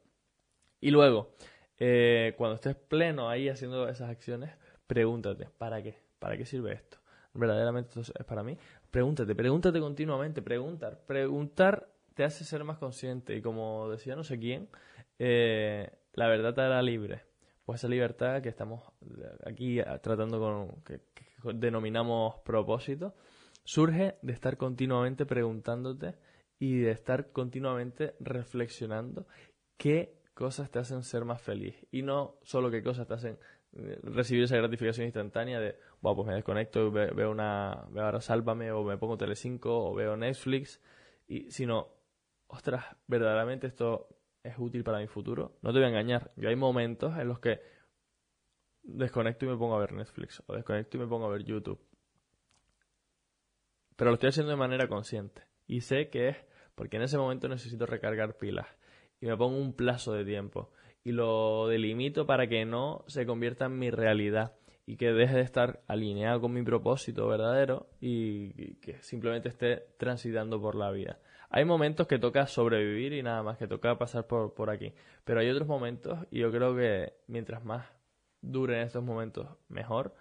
Y 0.81 0.89
luego, 0.89 1.35
eh, 1.79 2.33
cuando 2.37 2.55
estés 2.55 2.75
pleno 2.75 3.29
ahí 3.29 3.49
haciendo 3.49 3.87
esas 3.89 4.09
acciones, 4.09 4.51
pregúntate, 4.87 5.49
¿para 5.57 5.81
qué? 5.81 5.97
¿Para 6.19 6.37
qué 6.37 6.45
sirve 6.45 6.73
esto? 6.73 6.97
¿Verdaderamente 7.33 7.99
esto 7.99 8.13
es 8.17 8.25
para 8.25 8.43
mí? 8.43 8.57
Pregúntate, 8.91 9.35
pregúntate 9.35 9.79
continuamente, 9.79 10.41
preguntar. 10.41 11.01
Preguntar 11.05 11.89
te 12.13 12.23
hace 12.23 12.45
ser 12.45 12.63
más 12.63 12.77
consciente 12.77 13.35
y 13.35 13.41
como 13.41 13.89
decía 13.89 14.15
no 14.15 14.23
sé 14.23 14.39
quién, 14.39 14.69
eh, 15.19 15.91
la 16.13 16.27
verdad 16.27 16.53
te 16.53 16.61
hará 16.61 16.81
libre. 16.81 17.23
pues 17.65 17.81
esa 17.81 17.89
libertad 17.89 18.41
que 18.41 18.49
estamos 18.49 18.83
aquí 19.45 19.81
tratando 20.01 20.39
con, 20.39 20.81
que, 20.83 21.01
denominamos 21.53 22.35
propósito, 22.45 23.15
surge 23.63 24.17
de 24.21 24.33
estar 24.33 24.57
continuamente 24.57 25.25
preguntándote 25.25 26.15
y 26.57 26.79
de 26.79 26.91
estar 26.91 27.31
continuamente 27.31 28.15
reflexionando 28.19 29.27
qué 29.77 30.15
cosas 30.35 30.69
te 30.69 30.79
hacen 30.79 31.01
ser 31.01 31.25
más 31.25 31.41
feliz 31.41 31.75
y 31.91 32.03
no 32.03 32.35
solo 32.43 32.69
qué 32.69 32.83
cosas 32.83 33.07
te 33.07 33.13
hacen 33.15 33.39
eh, 33.73 33.99
recibir 34.03 34.43
esa 34.43 34.57
gratificación 34.57 35.05
instantánea 35.05 35.59
de, 35.59 35.79
wow, 36.01 36.15
pues 36.15 36.27
me 36.27 36.35
desconecto, 36.35 36.91
veo 36.91 37.31
una, 37.31 37.85
veo 37.89 38.05
ahora 38.05 38.21
Sálvame 38.21 38.71
o 38.71 38.83
me 38.83 38.97
pongo 38.97 39.17
Telecinco 39.17 39.89
o 39.89 39.95
veo 39.95 40.15
Netflix, 40.15 40.81
y, 41.27 41.49
sino, 41.49 41.87
ostras, 42.47 42.85
verdaderamente 43.07 43.67
esto 43.67 44.07
es 44.43 44.53
útil 44.57 44.83
para 44.83 44.99
mi 44.99 45.07
futuro. 45.07 45.57
No 45.61 45.71
te 45.71 45.79
voy 45.79 45.85
a 45.85 45.89
engañar, 45.89 46.31
yo 46.35 46.49
hay 46.49 46.55
momentos 46.55 47.17
en 47.17 47.27
los 47.27 47.39
que 47.39 47.61
desconecto 48.83 49.45
y 49.45 49.49
me 49.49 49.57
pongo 49.57 49.75
a 49.75 49.79
ver 49.79 49.93
Netflix 49.93 50.43
o 50.45 50.53
desconecto 50.53 50.97
y 50.97 50.99
me 50.99 51.07
pongo 51.07 51.25
a 51.25 51.29
ver 51.29 51.43
YouTube. 51.43 51.79
Pero 53.95 54.11
lo 54.11 54.15
estoy 54.15 54.29
haciendo 54.29 54.51
de 54.51 54.57
manera 54.57 54.87
consciente 54.87 55.43
y 55.65 55.81
sé 55.81 56.09
que 56.09 56.29
es 56.29 56.37
porque 56.75 56.97
en 56.97 57.03
ese 57.03 57.17
momento 57.17 57.47
necesito 57.47 57.85
recargar 57.85 58.37
pilas 58.37 58.67
y 59.19 59.27
me 59.27 59.37
pongo 59.37 59.57
un 59.57 59.73
plazo 59.73 60.13
de 60.13 60.25
tiempo 60.25 60.71
y 61.03 61.11
lo 61.11 61.67
delimito 61.67 62.25
para 62.25 62.47
que 62.47 62.65
no 62.65 63.05
se 63.07 63.25
convierta 63.25 63.65
en 63.65 63.77
mi 63.77 63.91
realidad 63.91 64.55
y 64.87 64.97
que 64.97 65.13
deje 65.13 65.35
de 65.35 65.41
estar 65.41 65.81
alineado 65.87 66.41
con 66.41 66.53
mi 66.53 66.63
propósito 66.63 67.27
verdadero 67.27 67.87
y, 68.01 68.75
que 68.75 69.01
simplemente 69.01 69.49
esté 69.49 69.87
transitando 69.97 70.61
por 70.61 70.75
la 70.75 70.91
vida. 70.91 71.19
Hay 71.49 71.63
momentos 71.63 72.07
que 72.07 72.19
toca 72.19 72.47
sobrevivir 72.47 73.13
y 73.13 73.23
nada 73.23 73.41
más, 73.43 73.57
que 73.57 73.67
toca 73.67 73.97
pasar 73.97 74.27
por, 74.27 74.53
por 74.53 74.69
aquí. 74.69 74.93
Pero 75.23 75.39
hay 75.39 75.49
otros 75.49 75.67
momentos, 75.67 76.19
y 76.29 76.39
yo 76.39 76.51
creo 76.51 76.75
que 76.75 77.13
mientras 77.27 77.63
más 77.63 77.87
duren 78.41 78.81
estos 78.81 79.03
momentos, 79.03 79.47
mejor, 79.69 80.15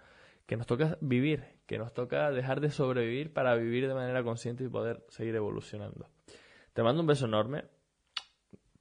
que 0.45 0.55
nos 0.55 0.67
toca 0.67 0.97
vivir, 1.01 1.43
que 1.65 1.77
nos 1.77 1.93
toca 1.93 2.31
dejar 2.31 2.61
de 2.61 2.71
sobrevivir 2.71 3.33
para 3.33 3.55
vivir 3.55 3.87
de 3.87 3.93
manera 3.93 4.23
consciente 4.23 4.63
y 4.63 4.69
poder 4.69 5.03
seguir 5.09 5.35
evolucionando. 5.35 6.07
Te 6.73 6.83
mando 6.83 7.01
un 7.01 7.07
beso 7.07 7.25
enorme, 7.25 7.65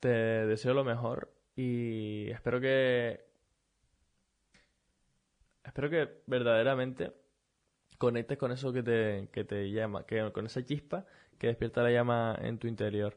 te 0.05 0.45
deseo 0.47 0.75
lo 0.75 0.85
mejor 0.85 1.33
y 1.57 2.31
espero 2.31 2.61
que 2.61 3.25
espero 5.65 5.89
que 5.89 6.21
verdaderamente 6.27 7.15
conectes 7.97 8.37
con 8.37 8.53
eso 8.53 8.71
que 8.71 8.83
te, 8.83 9.31
que 9.33 9.45
te 9.45 9.71
llama, 9.71 10.05
que 10.05 10.31
con 10.33 10.45
esa 10.45 10.63
chispa 10.63 11.07
que 11.39 11.47
despierta 11.47 11.83
la 11.83 11.91
llama 11.91 12.37
en 12.39 12.59
tu 12.59 12.67
interior. 12.67 13.17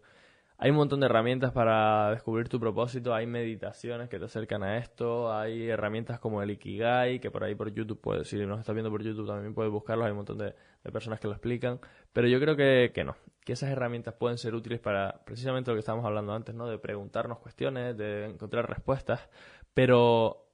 Hay 0.59 0.71
un 0.71 0.77
montón 0.77 0.99
de 1.01 1.05
herramientas 1.05 1.51
para 1.51 2.09
descubrir 2.09 2.49
tu 2.49 2.59
propósito, 2.59 3.13
hay 3.13 3.27
meditaciones 3.27 4.09
que 4.09 4.17
te 4.17 4.25
acercan 4.25 4.63
a 4.63 4.79
esto, 4.79 5.31
hay 5.31 5.69
herramientas 5.69 6.19
como 6.19 6.41
el 6.41 6.49
Ikigai, 6.49 7.19
que 7.19 7.29
por 7.29 7.43
ahí 7.43 7.53
por 7.53 7.71
YouTube 7.71 8.01
puedes, 8.01 8.27
si 8.27 8.37
nos 8.37 8.59
estás 8.59 8.73
viendo 8.73 8.89
por 8.89 9.03
YouTube 9.03 9.27
también 9.27 9.53
puedes 9.53 9.71
buscarlos, 9.71 10.05
hay 10.05 10.11
un 10.11 10.17
montón 10.17 10.39
de, 10.39 10.55
personas 10.91 11.19
que 11.19 11.27
lo 11.27 11.33
explican, 11.33 11.79
pero 12.11 12.27
yo 12.27 12.39
creo 12.39 12.55
que, 12.55 12.91
que, 12.91 13.03
no, 13.03 13.15
que 13.45 13.53
esas 13.53 13.69
herramientas 13.69 14.15
pueden 14.15 14.39
ser 14.39 14.55
útiles 14.55 14.79
para 14.79 15.23
precisamente 15.25 15.69
lo 15.69 15.75
que 15.75 15.81
estábamos 15.81 16.05
hablando 16.07 16.33
antes, 16.33 16.55
¿no? 16.55 16.65
De 16.65 16.79
preguntarnos 16.79 17.37
cuestiones, 17.37 17.95
de 17.95 18.25
encontrar 18.25 18.67
respuestas, 18.67 19.29
pero 19.75 20.49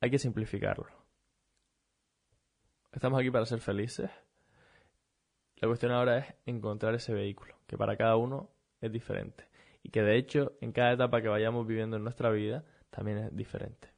hay 0.00 0.10
que 0.10 0.18
simplificarlo. 0.18 0.86
Estamos 2.92 3.20
aquí 3.20 3.30
para 3.30 3.44
ser 3.44 3.60
felices. 3.60 4.10
La 5.56 5.68
cuestión 5.68 5.92
ahora 5.92 6.18
es 6.18 6.34
encontrar 6.46 6.94
ese 6.94 7.12
vehículo, 7.12 7.56
que 7.66 7.76
para 7.76 7.96
cada 7.96 8.16
uno 8.16 8.53
es 8.86 8.92
diferente. 8.92 9.44
Y 9.82 9.90
que 9.90 10.02
de 10.02 10.16
hecho, 10.16 10.52
en 10.60 10.72
cada 10.72 10.92
etapa 10.92 11.20
que 11.20 11.28
vayamos 11.28 11.66
viviendo 11.66 11.96
en 11.96 12.04
nuestra 12.04 12.30
vida, 12.30 12.64
también 12.90 13.18
es 13.18 13.36
diferente. 13.36 13.88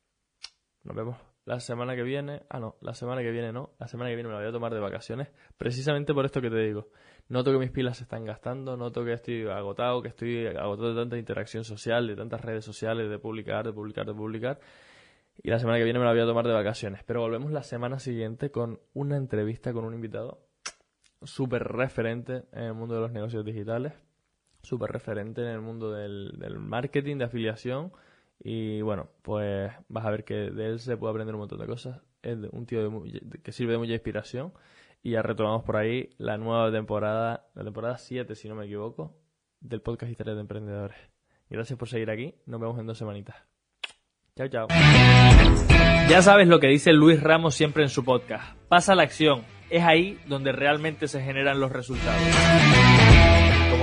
Nos 0.83 0.97
vemos 0.97 1.17
la 1.47 1.61
semana 1.61 1.95
que 1.95 2.03
viene. 2.03 2.43
Ah, 2.51 2.59
no, 2.59 2.77
la 2.81 2.93
semana 2.93 3.23
que 3.23 3.31
viene 3.31 3.53
no. 3.53 3.71
La 3.79 3.87
semana 3.87 4.11
que 4.11 4.17
viene 4.17 4.29
me 4.29 4.35
la 4.35 4.41
voy 4.41 4.49
a 4.49 4.53
tomar 4.53 4.75
de 4.75 4.81
vacaciones. 4.81 5.29
Precisamente 5.57 6.13
por 6.13 6.25
esto 6.25 6.41
que 6.41 6.51
te 6.51 6.59
digo. 6.59 6.89
Noto 7.29 7.53
que 7.53 7.59
mis 7.59 7.71
pilas 7.71 7.99
se 7.99 8.03
están 8.03 8.25
gastando, 8.25 8.77
noto 8.77 9.05
que 9.05 9.13
estoy 9.13 9.47
agotado, 9.49 10.03
que 10.03 10.09
estoy 10.09 10.47
agotado 10.47 10.95
de 10.95 11.01
tanta 11.01 11.19
interacción 11.19 11.65
social, 11.65 12.07
de 12.07 12.17
tantas 12.17 12.41
redes 12.41 12.65
sociales, 12.65 13.09
de 13.09 13.19
publicar, 13.19 13.65
de 13.65 13.73
publicar, 13.73 14.07
de 14.07 14.15
publicar. 14.15 14.61
Y 15.43 15.51
la 15.51 15.59
semana 15.59 15.79
que 15.79 15.85
viene 15.85 15.99
me 15.99 16.05
la 16.05 16.13
voy 16.13 16.21
a 16.21 16.27
tomar 16.27 16.47
de 16.47 16.53
vacaciones. 16.53 17.03
Pero 17.05 17.21
volvemos 17.21 17.53
la 17.53 17.63
semana 17.63 18.01
siguiente 18.01 18.51
con 18.51 18.81
una 18.95 19.17
entrevista 19.17 19.73
con 19.73 19.85
un 19.85 19.95
invitado 19.95 20.41
súper 21.23 21.63
referente 21.65 22.45
en 22.53 22.65
el 22.65 22.75
mundo 22.75 22.95
de 22.97 23.01
los 23.03 23.13
negocios 23.13 23.45
digitales 23.45 23.93
súper 24.67 24.91
referente 24.91 25.43
en 25.43 25.49
el 25.49 25.61
mundo 25.61 25.93
del, 25.93 26.59
marketing, 26.59 27.19
de 27.19 27.25
afiliación. 27.25 27.93
Y 28.43 28.83
bueno, 28.83 29.09
pues 29.23 29.73
vas 29.89 30.05
a 30.05 30.11
ver 30.11 30.25
que 30.25 30.35
de 30.35 30.67
él 30.67 30.81
se 30.81 30.97
puede 30.97 31.13
aprender 31.13 31.35
un 31.35 31.43
montón 31.43 31.61
de 31.61 31.67
cosas. 31.67 32.01
Es 32.23 32.37
un 32.51 32.67
tío 32.67 33.03
que 33.43 33.53
sirve 33.53 33.73
de 33.73 33.79
mucha 33.79 33.93
inspiración. 33.93 34.53
Y 35.03 35.13
ya 35.13 35.23
retomamos 35.23 35.63
por 35.63 35.77
ahí 35.77 36.11
la 36.19 36.37
nueva 36.37 36.71
temporada, 36.73 37.47
la 37.55 37.63
temporada 37.63 37.97
7, 37.97 38.35
si 38.35 38.49
no 38.49 38.57
me 38.57 38.65
equivoco, 38.65 39.17
del 39.61 39.81
podcast 39.81 40.11
Historia 40.11 40.35
de 40.35 40.41
Emprendedores. 40.41 40.99
Gracias 41.49 41.79
por 41.79 41.89
seguir 41.89 42.11
aquí. 42.11 42.35
Nos 42.47 42.61
vemos 42.61 42.79
en 42.81 42.87
dos 42.87 42.99
semanitas. 42.99 43.37
Chao, 44.35 44.49
chao. 44.49 44.67
Ya 46.11 46.23
sabes 46.23 46.49
lo 46.49 46.59
que 46.59 46.67
dice 46.67 46.93
Luis 46.93 47.23
Ramos 47.23 47.55
siempre 47.55 47.85
en 47.85 47.89
su 47.89 48.05
podcast. 48.05 48.57
Pasa 48.69 48.97
la 48.97 49.05
acción. 49.05 49.45
Es 49.71 49.85
ahí 49.85 50.19
donde 50.27 50.53
realmente 50.53 51.09
se 51.09 51.23
generan 51.23 51.61
los 51.61 51.71
resultados. 51.71 52.23